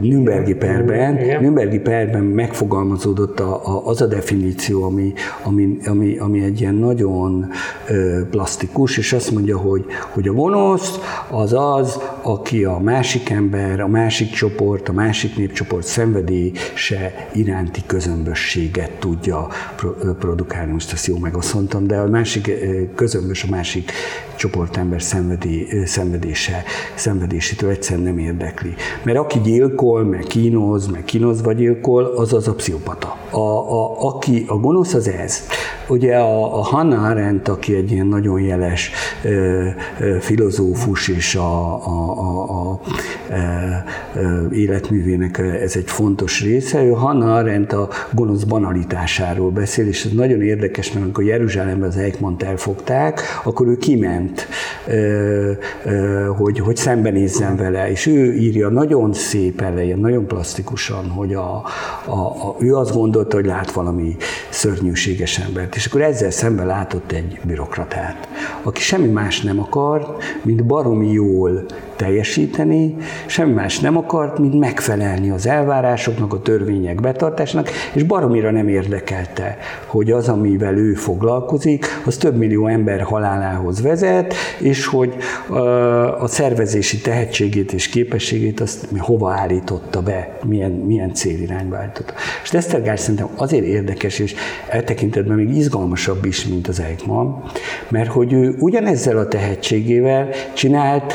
Nürnbergi 0.00 0.54
perben, 0.54 1.18
Igen. 1.18 1.42
Nürnbergi 1.42 1.78
perben 1.78 2.22
megfogalmazódott 2.22 3.40
a, 3.40 3.66
a, 3.66 3.86
az 3.86 4.00
a 4.00 4.06
definíció, 4.06 4.82
ami, 4.82 5.12
ami, 5.42 5.78
ami, 5.86 6.18
ami 6.18 6.42
egy 6.42 6.60
ilyen 6.60 6.74
nagyon 6.74 7.50
ö, 7.88 8.20
plastikus, 8.30 8.96
és 8.96 9.12
azt 9.12 9.30
mondja, 9.30 9.58
hogy, 9.58 9.84
hogy 10.12 10.28
a 10.28 10.32
gonosz 10.32 10.98
az 11.30 11.52
az, 11.52 11.98
aki 12.22 12.64
a 12.64 12.78
másik 12.78 13.30
ember, 13.30 13.80
a 13.80 13.88
másik 13.88 14.30
csoport, 14.30 14.88
a 14.88 14.92
másik 14.92 15.36
népcsoport 15.36 15.86
szenvedése 15.86 17.28
iránti 17.32 17.80
közömbösséget 17.86 18.90
tudja 18.90 19.48
produkálni. 20.18 20.72
Most 20.72 20.92
ezt 20.92 21.06
jó 21.06 21.18
megosztottam, 21.18 21.86
de 21.86 21.96
a 21.96 22.08
másik 22.08 22.50
közömbös, 22.94 23.44
a 23.44 23.46
másik 23.50 23.92
csoportember 24.38 25.02
szenvedé, 25.02 25.82
szenvedése, 25.84 26.62
szenvedésétől 26.94 27.70
egyszerűen 27.70 28.06
nem 28.06 28.18
érdekli. 28.18 28.74
Mert 29.02 29.18
aki 29.18 29.40
gyilkol, 29.40 30.04
meg 30.04 30.20
kínoz, 30.20 30.86
meg 30.86 31.04
kínozva 31.04 31.52
gyilkol, 31.52 32.04
az 32.04 32.32
az 32.32 32.48
a 32.48 32.54
pszichopata. 32.54 33.16
A, 33.30 33.38
a, 33.38 34.06
aki, 34.06 34.44
a 34.46 34.56
gonosz 34.56 34.94
az 34.94 35.08
ez. 35.08 35.42
Ugye 35.88 36.16
a, 36.16 36.58
a 36.58 36.62
Hannah 36.62 37.04
Arendt, 37.04 37.48
aki 37.48 37.74
egy 37.74 37.92
ilyen 37.92 38.06
nagyon 38.06 38.40
jeles 38.40 38.90
ö, 39.22 39.66
ö, 40.00 40.16
filozófus 40.20 41.08
és 41.08 41.34
a, 41.34 41.74
a, 41.86 42.18
a, 42.18 42.70
a 42.70 42.80
ö, 44.14 44.50
életművének 44.50 45.38
ez 45.38 45.76
egy 45.76 45.90
fontos 45.90 46.42
része, 46.42 46.82
ő 46.82 46.90
Hannah 46.90 47.34
Arendt 47.34 47.72
a 47.72 47.88
gonosz 48.12 48.42
banalitásáról 48.42 49.50
beszél, 49.50 49.86
és 49.86 50.04
ez 50.04 50.12
nagyon 50.12 50.42
érdekes, 50.42 50.92
mert 50.92 51.04
amikor 51.04 51.24
Jeruzsálemben 51.24 51.88
az 51.88 51.96
Eichmann 51.96 52.36
elfogták, 52.38 53.20
akkor 53.44 53.66
ő 53.66 53.76
kiment, 53.76 54.27
ö, 54.86 55.52
hogy, 56.36 56.58
hogy 56.58 56.76
szembenézzen 56.76 57.56
vele, 57.56 57.90
és 57.90 58.06
ő 58.06 58.32
írja 58.34 58.68
nagyon 58.68 59.12
szép 59.12 59.60
elején, 59.60 59.98
nagyon 59.98 60.26
plastikusan, 60.26 61.08
hogy 61.08 61.34
a, 61.34 61.64
a, 62.04 62.18
a, 62.18 62.56
ő 62.58 62.74
azt 62.74 62.92
gondolta, 62.92 63.36
hogy 63.36 63.46
lát 63.46 63.70
valami 63.72 64.16
szörnyűséges 64.48 65.38
embert, 65.38 65.76
és 65.76 65.86
akkor 65.86 66.02
ezzel 66.02 66.30
szemben 66.30 66.66
látott 66.66 67.12
egy 67.12 67.40
bürokratát, 67.42 68.28
aki 68.62 68.80
semmi 68.80 69.08
más 69.08 69.40
nem 69.40 69.60
akart, 69.60 70.22
mint 70.42 70.64
baromi 70.64 71.12
jól 71.12 71.64
teljesíteni, 71.96 72.96
semmi 73.26 73.52
más 73.52 73.80
nem 73.80 73.96
akart, 73.96 74.38
mint 74.38 74.58
megfelelni 74.58 75.30
az 75.30 75.46
elvárásoknak, 75.46 76.32
a 76.32 76.42
törvények 76.42 77.00
betartásnak, 77.00 77.70
és 77.92 78.02
baromira 78.02 78.50
nem 78.50 78.68
érdekelte, 78.68 79.58
hogy 79.86 80.10
az, 80.10 80.28
amivel 80.28 80.76
ő 80.76 80.94
foglalkozik, 80.94 81.86
az 82.04 82.16
több 82.16 82.36
millió 82.36 82.66
ember 82.66 83.00
halálához 83.00 83.82
vezet, 83.82 84.17
és 84.58 84.86
hogy 84.86 85.14
a 86.18 86.26
szervezési 86.26 86.98
tehetségét 86.98 87.72
és 87.72 87.88
képességét 87.88 88.60
azt 88.60 88.86
hova 88.98 89.32
állította 89.32 90.02
be, 90.02 90.38
milyen, 90.44 90.70
milyen 90.70 91.14
célirányba 91.14 91.76
állította. 91.76 92.14
És 92.42 92.52
Esztergás 92.52 93.00
szerintem 93.00 93.28
azért 93.36 93.64
érdekes, 93.64 94.18
és 94.18 94.34
eltekintetben 94.68 95.36
még 95.36 95.56
izgalmasabb 95.56 96.24
is, 96.24 96.46
mint 96.46 96.68
az 96.68 96.80
Eichmann, 96.80 97.34
mert 97.88 98.10
hogy 98.10 98.32
ő 98.32 98.54
ugyanezzel 98.58 99.18
a 99.18 99.28
tehetségével 99.28 100.28
csinált 100.54 101.14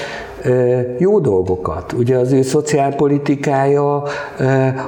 jó 0.98 1.20
dolgokat. 1.20 1.94
Ugye 1.94 2.18
az 2.18 2.32
ő 2.32 2.42
szociálpolitikája 2.42 4.04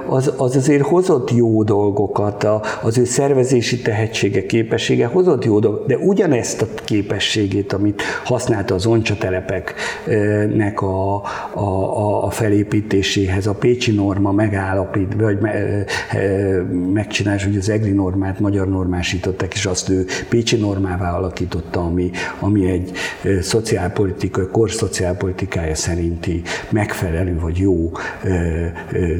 az, 0.08 0.34
az 0.38 0.56
azért 0.56 0.84
hozott 0.84 1.32
jó 1.32 1.64
dolgokat, 1.64 2.48
az 2.82 2.98
ő 2.98 3.04
szervezési 3.04 3.82
tehetsége, 3.82 4.46
képessége 4.46 5.06
hozott 5.06 5.46
jó 5.46 5.60
dolgokat, 5.60 5.88
de 5.88 5.98
ugyanezt 5.98 6.62
a 6.62 6.68
képességét, 6.84 7.74
amit 7.74 8.02
használta 8.24 8.76
az 8.76 8.86
oncsatelepeknek 8.86 10.82
a, 10.82 11.16
a, 11.54 12.26
a 12.26 12.30
felépítéséhez, 12.30 13.48
a 13.48 13.54
Pécsi 13.54 13.92
norma 13.92 14.32
megállapít, 14.32 15.14
vagy 15.14 15.38
megcsinálás, 16.94 17.44
hogy 17.44 17.58
az 17.58 17.70
EGRI 17.70 17.92
normát 17.92 18.40
magyar 18.40 18.68
normásították, 18.68 19.54
és 19.54 19.66
azt 19.66 19.90
ő 19.90 20.06
Pécsi 20.30 20.56
normává 20.56 21.18
alakította, 21.18 21.80
ami, 21.80 22.12
ami 22.40 22.70
egy 22.70 22.92
szociálpolitikai, 23.42 24.46
korszociálpolitikai 24.52 25.45
etikája 25.46 25.76
szerinti 25.76 26.42
megfelelő 26.70 27.40
vagy 27.40 27.58
jó 27.58 27.92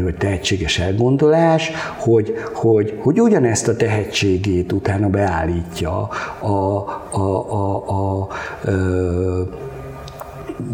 vagy 0.04 0.16
tehetséges 0.18 0.80
elgondolás, 0.80 1.72
hogy, 1.98 2.34
hogy, 2.54 3.00
hogy 3.02 3.22
ugyanezt 3.22 3.68
a 3.68 3.76
tehetségét 3.76 4.72
utána 4.72 5.10
beállítja 5.10 6.08
a, 6.40 6.48
a, 6.48 7.20
a, 7.20 7.90
a, 7.90 8.22
a 8.22 8.28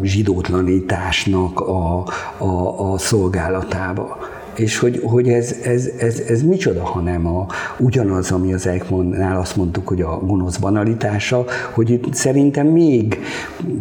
zsidótlanításnak 0.01 1.59
a, 1.59 2.05
a, 2.37 2.91
a 2.91 2.97
szolgálatába 2.97 4.17
és 4.55 4.77
hogy, 4.77 5.01
hogy 5.03 5.29
ez, 5.29 5.55
ez, 5.63 5.89
ez, 5.97 6.19
ez 6.19 6.43
micsoda, 6.43 6.83
hanem 6.83 7.27
a, 7.27 7.47
ugyanaz, 7.79 8.31
ami 8.31 8.53
az 8.53 8.67
Eichmannnál 8.67 9.39
azt 9.39 9.55
mondtuk, 9.55 9.87
hogy 9.87 10.01
a 10.01 10.19
gonosz 10.19 10.57
banalitása, 10.57 11.45
hogy 11.71 11.89
itt 11.89 12.13
szerintem 12.13 12.67
még 12.67 13.19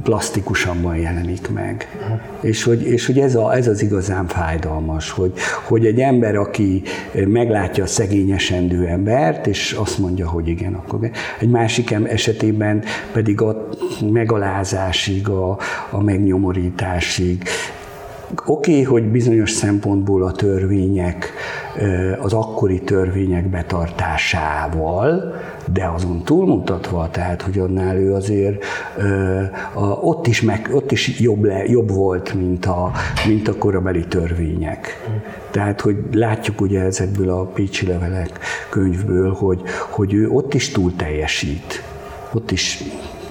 plastikusabban 0.02 0.96
jelenik 0.96 1.50
meg. 1.50 1.98
Uh-huh. 2.02 2.20
És 2.40 2.62
hogy, 2.62 2.82
és 2.82 3.06
hogy 3.06 3.18
ez, 3.18 3.34
a, 3.34 3.54
ez 3.54 3.66
az 3.66 3.82
igazán 3.82 4.26
fájdalmas, 4.26 5.10
hogy, 5.10 5.32
hogy 5.66 5.86
egy 5.86 6.00
ember, 6.00 6.36
aki 6.36 6.82
meglátja 7.26 7.84
a 7.84 7.86
szegényesendő 7.86 8.86
embert, 8.86 9.46
és 9.46 9.72
azt 9.72 9.98
mondja, 9.98 10.28
hogy 10.28 10.48
igen, 10.48 10.74
akkor 10.74 11.10
egy 11.40 11.50
másik 11.50 11.90
esetében 11.90 12.82
pedig 13.12 13.40
a 13.40 13.68
megalázásig, 14.12 15.28
a, 15.28 15.58
a 15.90 16.02
megnyomorításig 16.02 17.42
Oké, 18.44 18.70
okay, 18.70 18.82
hogy 18.82 19.04
bizonyos 19.04 19.50
szempontból 19.50 20.22
a 20.24 20.32
törvények, 20.32 21.32
az 22.20 22.32
akkori 22.32 22.80
törvények 22.80 23.48
betartásával, 23.48 25.34
de 25.72 25.86
azon 25.86 26.22
túlmutatva, 26.24 27.08
tehát 27.10 27.42
hogy 27.42 27.58
annál 27.58 27.96
ő 27.96 28.14
azért 28.14 28.64
ott 30.00 30.26
is, 30.26 30.42
meg, 30.42 30.70
ott 30.72 30.92
is 30.92 31.20
jobb, 31.20 31.44
le, 31.44 31.64
jobb 31.64 31.90
volt, 31.90 32.34
mint 32.34 32.66
a, 32.66 32.92
mint 33.26 33.48
a 33.48 33.56
korabeli 33.56 34.06
törvények. 34.06 35.08
Tehát, 35.50 35.80
hogy 35.80 35.96
látjuk 36.12 36.60
ugye 36.60 36.80
ezekből 36.80 37.30
a 37.30 37.44
Pécsi 37.44 37.86
levelek 37.86 38.38
könyvből, 38.68 39.32
hogy, 39.32 39.62
hogy 39.90 40.14
ő 40.14 40.28
ott 40.28 40.54
is 40.54 40.68
túl 40.68 40.96
teljesít. 40.96 41.82
Ott 42.32 42.50
is 42.50 42.82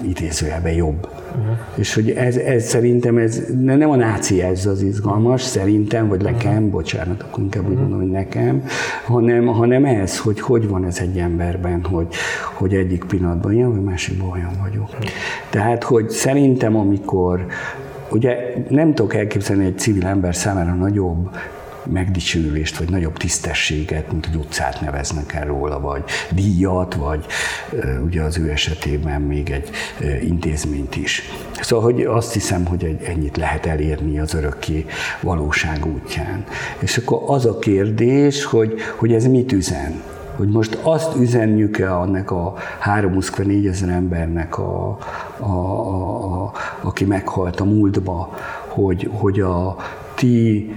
idézőjelben 0.01 0.73
jobb. 0.73 1.07
Uh-huh. 1.35 1.57
És 1.75 1.93
hogy 1.93 2.09
ez, 2.09 2.35
ez 2.35 2.65
szerintem, 2.65 3.17
ez 3.17 3.41
nem 3.61 3.89
a 3.89 3.95
náci 3.95 4.41
ez 4.41 4.65
az 4.65 4.81
izgalmas, 4.81 5.41
szerintem, 5.41 6.07
vagy 6.07 6.21
nekem, 6.21 6.69
bocsánat, 6.69 7.21
akkor 7.21 7.43
inkább 7.43 7.69
úgy 7.69 7.77
mondom, 7.77 7.99
hogy 7.99 8.09
nekem, 8.09 8.63
hanem, 9.05 9.45
hanem 9.45 9.85
ez, 9.85 10.19
hogy 10.19 10.39
hogy 10.39 10.67
van 10.67 10.85
ez 10.85 10.99
egy 10.99 11.17
emberben, 11.17 11.83
hogy, 11.83 12.07
hogy 12.53 12.73
egyik 12.73 13.03
pillanatban 13.03 13.53
ilyen, 13.53 13.71
vagy 13.71 13.83
másikban 13.83 14.29
olyan 14.29 14.51
vagyok. 14.61 14.89
Tehát, 15.49 15.83
hogy 15.83 16.09
szerintem, 16.09 16.75
amikor 16.75 17.45
Ugye 18.11 18.53
nem 18.69 18.93
tudok 18.93 19.13
elképzelni 19.13 19.65
egy 19.65 19.77
civil 19.77 20.05
ember 20.05 20.35
számára 20.35 20.73
nagyobb 20.73 21.29
megdicsőülést, 21.83 22.77
vagy 22.77 22.89
nagyobb 22.89 23.17
tisztességet, 23.17 24.11
mint 24.11 24.25
hogy 24.25 24.35
utcát 24.35 24.81
neveznek 24.81 25.33
el 25.33 25.45
róla, 25.45 25.79
vagy 25.79 26.03
díjat, 26.31 26.93
vagy 26.93 27.25
ugye 28.05 28.21
az 28.21 28.37
ő 28.37 28.49
esetében 28.49 29.21
még 29.21 29.49
egy 29.49 29.69
intézményt 30.21 30.95
is. 30.95 31.23
Szóval 31.61 31.85
hogy 31.85 32.01
azt 32.01 32.33
hiszem, 32.33 32.65
hogy 32.65 32.83
egy, 32.83 33.03
ennyit 33.03 33.37
lehet 33.37 33.65
elérni 33.65 34.19
az 34.19 34.33
örökké 34.33 34.85
valóság 35.21 35.85
útján. 35.85 36.43
És 36.79 36.97
akkor 36.97 37.21
az 37.25 37.45
a 37.45 37.59
kérdés, 37.59 38.43
hogy, 38.43 38.73
hogy 38.95 39.13
ez 39.13 39.25
mit 39.25 39.51
üzen? 39.51 40.01
hogy 40.39 40.49
most 40.49 40.79
azt 40.81 41.15
üzenjük-e 41.15 41.97
annak 41.97 42.31
a 42.31 42.53
3-4 42.85 43.69
ezer 43.69 43.89
embernek, 43.89 44.57
a, 44.57 44.97
a, 45.39 45.45
a, 45.45 46.43
a, 46.43 46.51
aki 46.81 47.05
meghalt 47.05 47.59
a 47.59 47.63
múltba, 47.63 48.37
hogy, 48.67 49.09
hogy 49.11 49.39
a 49.39 49.75
ti 50.15 50.73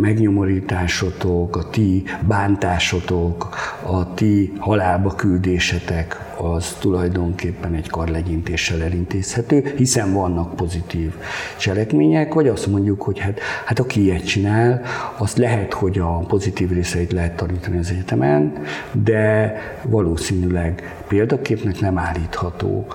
megnyomorításotok, 0.00 1.56
a 1.56 1.68
ti 1.70 2.02
bántásotok, 2.26 3.48
a 3.82 4.14
ti 4.14 4.52
halálba 4.58 5.14
küldésetek, 5.14 6.30
az 6.36 6.76
tulajdonképpen 6.80 7.74
egy 7.74 7.88
karlegyintéssel 7.88 8.82
elintézhető, 8.82 9.72
hiszen 9.76 10.12
vannak 10.12 10.56
pozitív 10.56 11.14
cselekmények, 11.58 12.34
vagy 12.34 12.48
azt 12.48 12.66
mondjuk, 12.66 13.02
hogy 13.02 13.18
hát, 13.18 13.40
hát 13.64 13.78
aki 13.78 14.02
ilyet 14.02 14.26
csinál, 14.26 14.82
azt 15.16 15.36
lehet, 15.36 15.72
hogy 15.72 15.98
a 15.98 16.18
pozitív 16.18 16.70
részeit 16.70 17.12
lehet 17.12 17.36
tanítani 17.36 17.78
az 17.78 17.90
egyetemen, 17.90 18.52
de 18.92 19.54
valószínűleg 19.82 21.02
példaképnek 21.08 21.80
nem 21.80 21.98
állítható. 21.98 22.86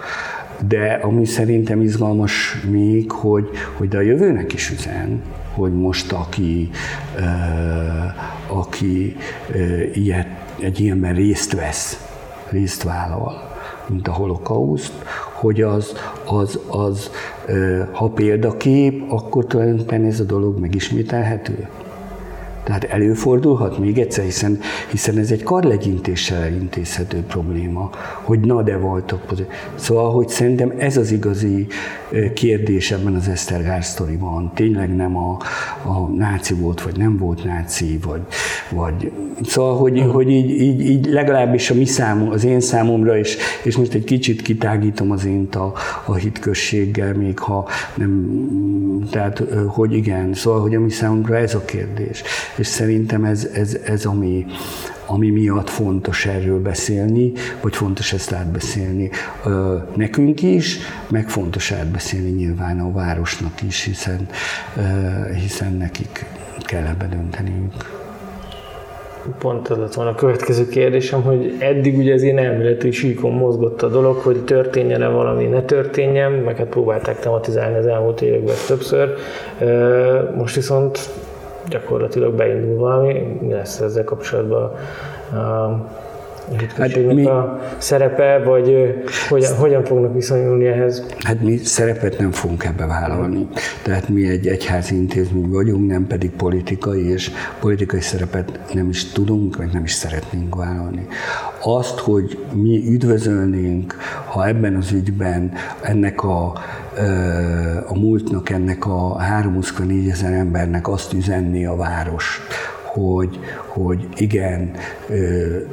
De 0.68 1.00
ami 1.02 1.26
szerintem 1.26 1.82
izgalmas 1.82 2.62
még, 2.70 3.12
hogy, 3.12 3.50
hogy 3.78 3.88
de 3.88 3.98
a 3.98 4.02
jövőnek 4.02 4.54
is 4.54 4.72
üzen, 4.72 5.22
hogy 5.54 5.74
most 5.74 6.12
aki, 6.12 6.70
aki 8.48 9.16
ilyet, 9.94 10.28
egy 10.60 10.80
ilyenben 10.80 11.14
részt 11.14 11.54
vesz, 11.54 12.08
részt 12.50 12.84
vállal, 12.84 13.54
mint 13.88 14.08
a 14.08 14.12
holokauszt, 14.12 14.94
hogy 15.34 15.62
az, 15.62 15.94
az, 16.26 16.60
az 16.68 17.10
ha 17.92 18.10
példakép, 18.10 19.12
akkor 19.12 19.46
tulajdonképpen 19.46 20.06
ez 20.06 20.20
a 20.20 20.24
dolog 20.24 20.60
megismételhető. 20.60 21.68
Tehát 22.66 22.84
előfordulhat 22.84 23.78
még 23.78 23.98
egyszer, 23.98 24.24
hiszen, 24.24 24.60
hiszen 24.92 25.18
ez 25.18 25.32
egy 25.32 25.44
karlegyintéssel 25.44 26.52
intézhető 26.52 27.24
probléma, 27.28 27.90
hogy 28.22 28.40
na 28.40 28.62
de 28.62 28.78
voltak. 28.78 29.34
Szóval, 29.76 30.12
hogy 30.12 30.28
szerintem 30.28 30.74
ez 30.78 30.98
az 30.98 31.12
igazi 31.12 31.68
kérdés 32.34 32.92
ebben 32.92 33.16
az 33.16 33.28
Esztergár 33.28 33.84
sztoriban. 33.84 34.52
Tényleg 34.56 34.96
nem 34.96 35.18
a, 35.18 35.38
a 35.84 36.00
náci 36.18 36.54
volt, 36.54 36.82
vagy 36.82 36.98
nem 36.98 37.18
volt 37.18 37.44
náci, 37.44 38.00
vagy, 38.06 38.22
vagy 38.70 39.12
szóval, 39.44 39.78
hogy, 39.78 39.98
uh-huh. 39.98 40.14
hogy 40.14 40.30
így, 40.30 40.50
így, 40.50 40.82
így, 40.82 41.06
legalábbis 41.06 41.70
a 41.70 41.74
mi 41.74 41.86
számom, 41.86 42.30
az 42.30 42.44
én 42.44 42.60
számomra, 42.60 43.18
és, 43.18 43.38
és 43.64 43.78
most 43.78 43.94
egy 43.94 44.04
kicsit 44.04 44.42
kitágítom 44.42 45.12
az 45.12 45.26
én 45.26 45.48
a, 45.52 45.72
a 46.06 46.16
hitközséggel, 46.16 47.14
még 47.14 47.40
ha 47.40 47.68
nem, 47.96 48.40
tehát, 49.12 49.44
hogy 49.68 49.94
igen, 49.94 50.34
szóval, 50.34 50.62
hogy 50.62 50.76
a 50.76 50.80
mi 50.80 50.90
számunkra 50.90 51.38
ez 51.38 51.56
a 51.56 51.66
kérdés. 51.66 52.24
És 52.56 52.68
szerintem 52.68 53.24
ez, 53.24 53.50
ez, 53.54 53.78
ez 53.86 54.06
ami, 54.06 54.46
ami 55.06 55.30
miatt 55.30 55.70
fontos 55.70 56.26
erről 56.26 56.62
beszélni, 56.62 57.32
vagy 57.62 57.76
fontos 57.76 58.14
ezt 58.14 58.32
átbeszélni 58.32 59.10
nekünk 59.96 60.42
is, 60.42 60.78
meg 61.10 61.30
fontos 61.30 61.72
átbeszélni 61.72 62.30
nyilván 62.30 62.80
a 62.80 62.92
városnak 62.92 63.62
is, 63.62 63.84
hiszen, 63.84 64.28
hiszen 65.42 65.74
nekik 65.74 66.26
kell 66.66 66.86
ebbe 66.86 67.08
dönteniük 67.08 68.04
pont 69.40 69.68
az 69.68 69.78
lett 69.78 69.96
a 69.96 70.16
következő 70.16 70.68
kérdésem, 70.68 71.22
hogy 71.22 71.56
eddig 71.60 71.98
ugye 71.98 72.14
az 72.14 72.24
én 72.24 72.38
elméleti 72.38 72.92
síkon 72.92 73.32
mozgott 73.32 73.82
a 73.82 73.88
dolog, 73.88 74.16
hogy 74.16 74.44
történjen-e 74.44 75.08
valami, 75.08 75.46
ne 75.46 75.62
történjen, 75.62 76.32
meg 76.32 76.58
hát 76.58 76.68
próbálták 76.68 77.20
tematizálni 77.20 77.78
az 77.78 77.86
elmúlt 77.86 78.22
években 78.22 78.56
többször. 78.68 79.14
Most 80.38 80.56
viszont 80.56 81.10
gyakorlatilag 81.68 82.34
beindul 82.34 82.78
valami, 82.78 83.38
mi 83.42 83.54
lesz 83.54 83.80
ezzel 83.80 84.04
kapcsolatban 84.04 84.72
hát 86.78 86.96
mi, 87.14 87.26
a 87.26 87.60
szerepe, 87.78 88.42
vagy 88.46 88.96
hogyan, 89.30 89.56
hogyan 89.56 89.84
fognak 89.84 90.14
viszonyulni 90.14 90.66
ehhez? 90.66 91.06
Hát 91.20 91.42
mi 91.42 91.58
szerepet 91.58 92.18
nem 92.18 92.32
fogunk 92.32 92.64
ebbe 92.64 92.86
vállalni. 92.86 93.48
Tehát 93.84 94.10
mi 94.10 94.28
egy 94.28 94.48
egyházi 94.48 94.96
intézmény 94.96 95.50
vagyunk, 95.50 95.88
nem 95.88 96.08
pedig 96.08 96.32
politikai, 96.32 97.10
és 97.12 97.32
politikai 97.60 98.02
szerepet 98.02 98.60
nem 98.74 98.90
is 98.90 99.12
tudunk, 99.12 99.58
meg 99.58 99.70
nem 99.74 99.84
is 99.84 99.92
szeretnénk 99.92 100.56
vállalni. 100.56 101.08
Azt, 101.64 102.00
hogy 102.00 102.38
mi 102.54 102.84
üdvözölnénk, 102.88 103.96
ha 104.26 104.48
ebben 104.48 104.76
az 104.76 104.92
ügyben 104.92 105.52
ennek 105.82 106.24
a 106.24 106.54
a 107.88 108.00
múltnak 108.00 108.50
ennek 108.50 108.86
a 108.86 109.18
324 109.18 110.10
ezer 110.10 110.34
embernek 110.34 110.88
azt 110.88 111.14
üzenni 111.14 111.66
a 111.66 111.76
város, 111.76 112.42
hogy, 112.96 113.40
hogy 113.68 114.08
igen, 114.16 114.72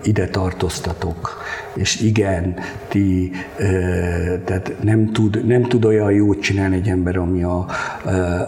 ide 0.03 0.29
tartoztatok, 0.29 1.43
és 1.75 2.01
igen, 2.01 2.55
ti, 2.89 3.31
tehát 4.45 4.73
nem 4.81 5.13
tud, 5.13 5.47
nem 5.47 5.63
tud 5.63 5.85
olyan 5.85 6.13
jót 6.13 6.41
csinálni 6.41 6.77
egy 6.77 6.89
ember, 6.89 7.17
ami 7.17 7.43
a, 7.43 7.67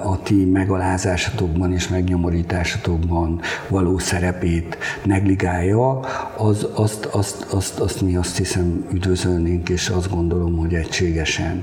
a 0.04 0.22
ti 0.22 0.44
megalázásatokban 0.44 1.72
és 1.72 1.88
megnyomorításatokban 1.88 3.40
való 3.68 3.98
szerepét 3.98 4.78
negligálja, 5.02 6.00
az, 6.36 6.66
azt, 6.74 7.04
azt, 7.04 7.46
azt, 7.50 7.78
azt 7.78 8.00
mi 8.00 8.16
azt 8.16 8.36
hiszem 8.36 8.86
üdvözölnénk, 8.92 9.68
és 9.68 9.88
azt 9.88 10.10
gondolom, 10.10 10.56
hogy 10.56 10.74
egységesen 10.74 11.62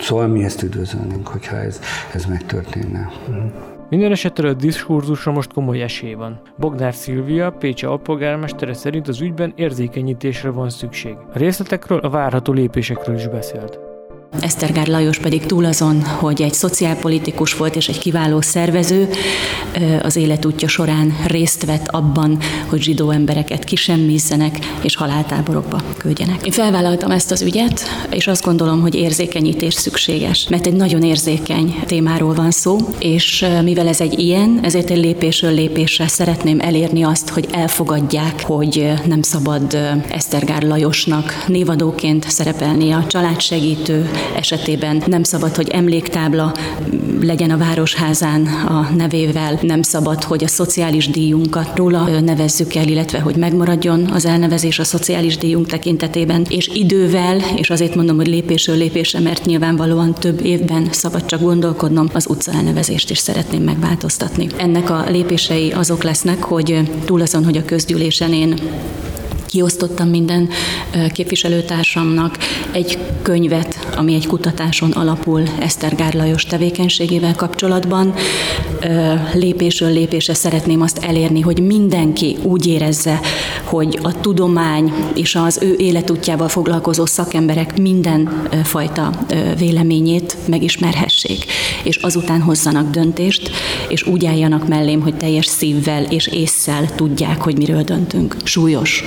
Szóval 0.00 0.26
mi 0.26 0.44
ezt 0.44 0.62
üdvözölnénk, 0.62 1.28
hogyha 1.28 1.56
ez, 1.56 1.80
ez 2.14 2.24
megtörténne. 2.24 3.10
Mm. 3.30 3.75
Minden 3.90 4.10
esetre 4.12 4.48
a 4.48 4.52
diskurzusra 4.52 5.32
most 5.32 5.52
komoly 5.52 5.82
esély 5.82 6.14
van. 6.14 6.40
Bognár 6.58 6.94
Szilvia, 6.94 7.50
Pécsi 7.50 7.86
alpolgármestere 7.86 8.74
szerint 8.74 9.08
az 9.08 9.20
ügyben 9.20 9.52
érzékenyítésre 9.56 10.50
van 10.50 10.70
szükség. 10.70 11.16
A 11.34 11.38
részletekről, 11.38 11.98
a 11.98 12.10
várható 12.10 12.52
lépésekről 12.52 13.16
is 13.16 13.28
beszélt. 13.28 13.85
Esztergár 14.40 14.86
Lajos 14.86 15.18
pedig 15.18 15.46
túl 15.46 15.64
azon, 15.64 16.04
hogy 16.04 16.42
egy 16.42 16.54
szociálpolitikus 16.54 17.54
volt 17.54 17.76
és 17.76 17.88
egy 17.88 17.98
kiváló 17.98 18.40
szervező, 18.40 19.08
az 20.02 20.16
életútja 20.16 20.68
során 20.68 21.16
részt 21.26 21.64
vett 21.64 21.88
abban, 21.88 22.38
hogy 22.66 22.82
zsidó 22.82 23.10
embereket 23.10 23.64
kisemmizzenek 23.64 24.58
és 24.82 24.96
haláltáborokba 24.96 25.82
küldjenek. 25.98 26.46
Én 26.46 26.52
felvállaltam 26.52 27.10
ezt 27.10 27.30
az 27.30 27.42
ügyet, 27.42 27.82
és 28.10 28.26
azt 28.26 28.44
gondolom, 28.44 28.80
hogy 28.80 28.94
érzékenyítés 28.94 29.74
szükséges, 29.74 30.48
mert 30.48 30.66
egy 30.66 30.72
nagyon 30.72 31.02
érzékeny 31.02 31.82
témáról 31.86 32.34
van 32.34 32.50
szó, 32.50 32.76
és 32.98 33.46
mivel 33.62 33.88
ez 33.88 34.00
egy 34.00 34.18
ilyen, 34.18 34.58
ezért 34.62 34.90
egy 34.90 34.98
lépésről 34.98 35.54
lépésre 35.54 36.08
szeretném 36.08 36.60
elérni 36.60 37.02
azt, 37.02 37.28
hogy 37.28 37.46
elfogadják, 37.50 38.42
hogy 38.42 38.92
nem 39.06 39.22
szabad 39.22 39.78
Esztergár 40.08 40.62
Lajosnak 40.62 41.44
névadóként 41.46 42.30
szerepelni 42.30 42.90
a 42.92 43.04
családsegítő, 43.06 44.10
esetében 44.36 45.02
nem 45.06 45.22
szabad, 45.22 45.56
hogy 45.56 45.68
emléktábla 45.68 46.54
legyen 47.20 47.50
a 47.50 47.56
Városházán 47.56 48.46
a 48.46 48.88
nevével, 48.96 49.58
nem 49.62 49.82
szabad, 49.82 50.22
hogy 50.22 50.44
a 50.44 50.48
szociális 50.48 51.08
díjunkat 51.08 51.76
róla 51.76 52.20
nevezzük 52.20 52.74
el, 52.74 52.88
illetve 52.88 53.20
hogy 53.20 53.36
megmaradjon 53.36 54.10
az 54.12 54.24
elnevezés 54.24 54.78
a 54.78 54.84
szociális 54.84 55.36
díjunk 55.36 55.66
tekintetében, 55.66 56.46
és 56.48 56.70
idővel, 56.74 57.40
és 57.56 57.70
azért 57.70 57.94
mondom, 57.94 58.16
hogy 58.16 58.26
lépésről 58.26 58.76
lépésre, 58.76 59.20
mert 59.20 59.44
nyilvánvalóan 59.44 60.14
több 60.14 60.44
évben 60.44 60.88
szabad 60.90 61.26
csak 61.26 61.40
gondolkodnom, 61.40 62.08
az 62.12 62.26
utca 62.28 62.52
elnevezést 62.52 63.10
is 63.10 63.18
szeretném 63.18 63.62
megváltoztatni. 63.62 64.46
Ennek 64.56 64.90
a 64.90 65.04
lépései 65.08 65.72
azok 65.72 66.02
lesznek, 66.02 66.42
hogy 66.42 66.80
túl 67.04 67.20
azon, 67.20 67.44
hogy 67.44 67.56
a 67.56 67.64
közgyűlésen 67.64 68.32
én 68.32 68.58
kiosztottam 69.46 70.08
minden 70.08 70.48
képviselőtársamnak 71.12 72.38
egy 72.72 72.98
könyvet, 73.22 73.65
ami 73.96 74.14
egy 74.14 74.26
kutatáson 74.26 74.90
alapul 74.90 75.42
Eszter 75.60 76.14
Lajos 76.14 76.44
tevékenységével 76.44 77.34
kapcsolatban. 77.34 78.14
Lépésről 79.34 79.92
lépésre 79.92 80.34
szeretném 80.34 80.80
azt 80.80 80.98
elérni, 80.98 81.40
hogy 81.40 81.62
mindenki 81.62 82.36
úgy 82.42 82.66
érezze, 82.66 83.20
hogy 83.64 83.98
a 84.02 84.20
tudomány 84.20 84.92
és 85.14 85.34
az 85.34 85.58
ő 85.62 85.74
életútjával 85.78 86.48
foglalkozó 86.48 87.06
szakemberek 87.06 87.78
minden 87.78 88.48
fajta 88.64 89.10
véleményét 89.58 90.36
megismerhessék, 90.48 91.44
és 91.82 91.96
azután 91.96 92.40
hozzanak 92.40 92.90
döntést, 92.90 93.50
és 93.88 94.06
úgy 94.06 94.26
álljanak 94.26 94.68
mellém, 94.68 95.00
hogy 95.00 95.16
teljes 95.16 95.46
szívvel 95.46 96.04
és 96.04 96.26
észszel 96.26 96.94
tudják, 96.94 97.42
hogy 97.42 97.56
miről 97.56 97.82
döntünk. 97.82 98.36
Súlyos, 98.44 99.04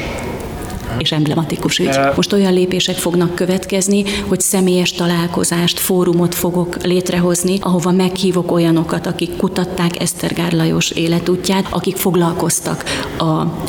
és 0.97 1.12
emblematikus 1.12 1.80
ügy. 1.80 1.99
Most 2.15 2.34
olyan 2.34 2.54
lépések 2.54 2.95
fognak 2.95 3.36
következni, 3.36 4.04
hogy 4.28 4.39
személyes 4.39 4.91
találkozást, 4.91 5.80
fórumot 5.80 6.36
fogok 6.36 6.84
létrehozni, 6.84 7.58
ahova 7.62 7.91
meghívok 7.91 8.52
olyanokat, 8.52 9.06
akik 9.08 9.38
kutatták 9.38 10.02
Esztergár 10.02 10.54
Lajos 10.54 10.91
életútját, 10.91 11.67
akik 11.69 11.95
foglalkoztak 11.95 12.84
a, 13.17 13.23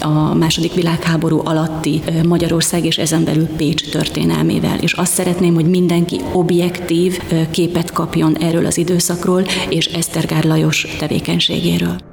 a 0.04 0.34
második 0.34 0.74
világháború 0.74 1.40
alatti 1.44 2.02
Magyarország 2.26 2.84
és 2.84 2.98
ezen 2.98 3.24
belül 3.24 3.46
Pécs 3.46 3.90
történelmével. 3.90 4.78
És 4.80 4.92
azt 4.92 5.12
szeretném, 5.12 5.54
hogy 5.54 5.66
mindenki 5.66 6.20
objektív 6.32 7.18
képet 7.50 7.92
kapjon 7.92 8.36
erről 8.38 8.66
az 8.66 8.78
időszakról 8.78 9.44
és 9.68 9.86
Esztergár 9.86 10.44
Lajos 10.44 10.86
tevékenységéről. 10.98 12.09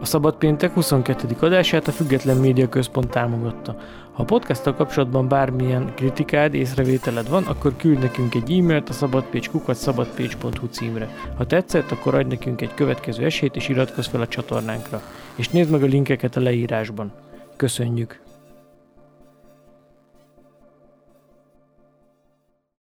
A 0.00 0.04
Szabad 0.04 0.36
Péntek 0.36 0.72
22. 0.72 1.36
adását 1.40 1.88
a 1.88 1.92
Független 1.92 2.36
Média 2.36 2.68
Központ 2.68 3.10
támogatta. 3.10 3.76
Ha 4.12 4.22
a 4.22 4.24
podcasttal 4.24 4.74
kapcsolatban 4.74 5.28
bármilyen 5.28 5.94
kritikád, 5.94 6.54
észrevételed 6.54 7.28
van, 7.28 7.44
akkor 7.44 7.76
küld 7.76 7.98
nekünk 7.98 8.34
egy 8.34 8.58
e-mailt 8.58 8.88
a 8.88 8.92
szabadpécs.kukat 8.92 9.76
szabadpécs.hu 9.76 10.66
címre. 10.70 11.08
Ha 11.36 11.46
tetszett, 11.46 11.90
akkor 11.90 12.14
adj 12.14 12.28
nekünk 12.28 12.60
egy 12.60 12.74
következő 12.74 13.24
esélyt 13.24 13.56
és 13.56 13.68
iratkozz 13.68 14.06
fel 14.06 14.20
a 14.20 14.28
csatornánkra. 14.28 15.02
És 15.34 15.48
nézd 15.48 15.70
meg 15.70 15.82
a 15.82 15.86
linkeket 15.86 16.36
a 16.36 16.40
leírásban. 16.40 17.12
Köszönjük! 17.56 18.25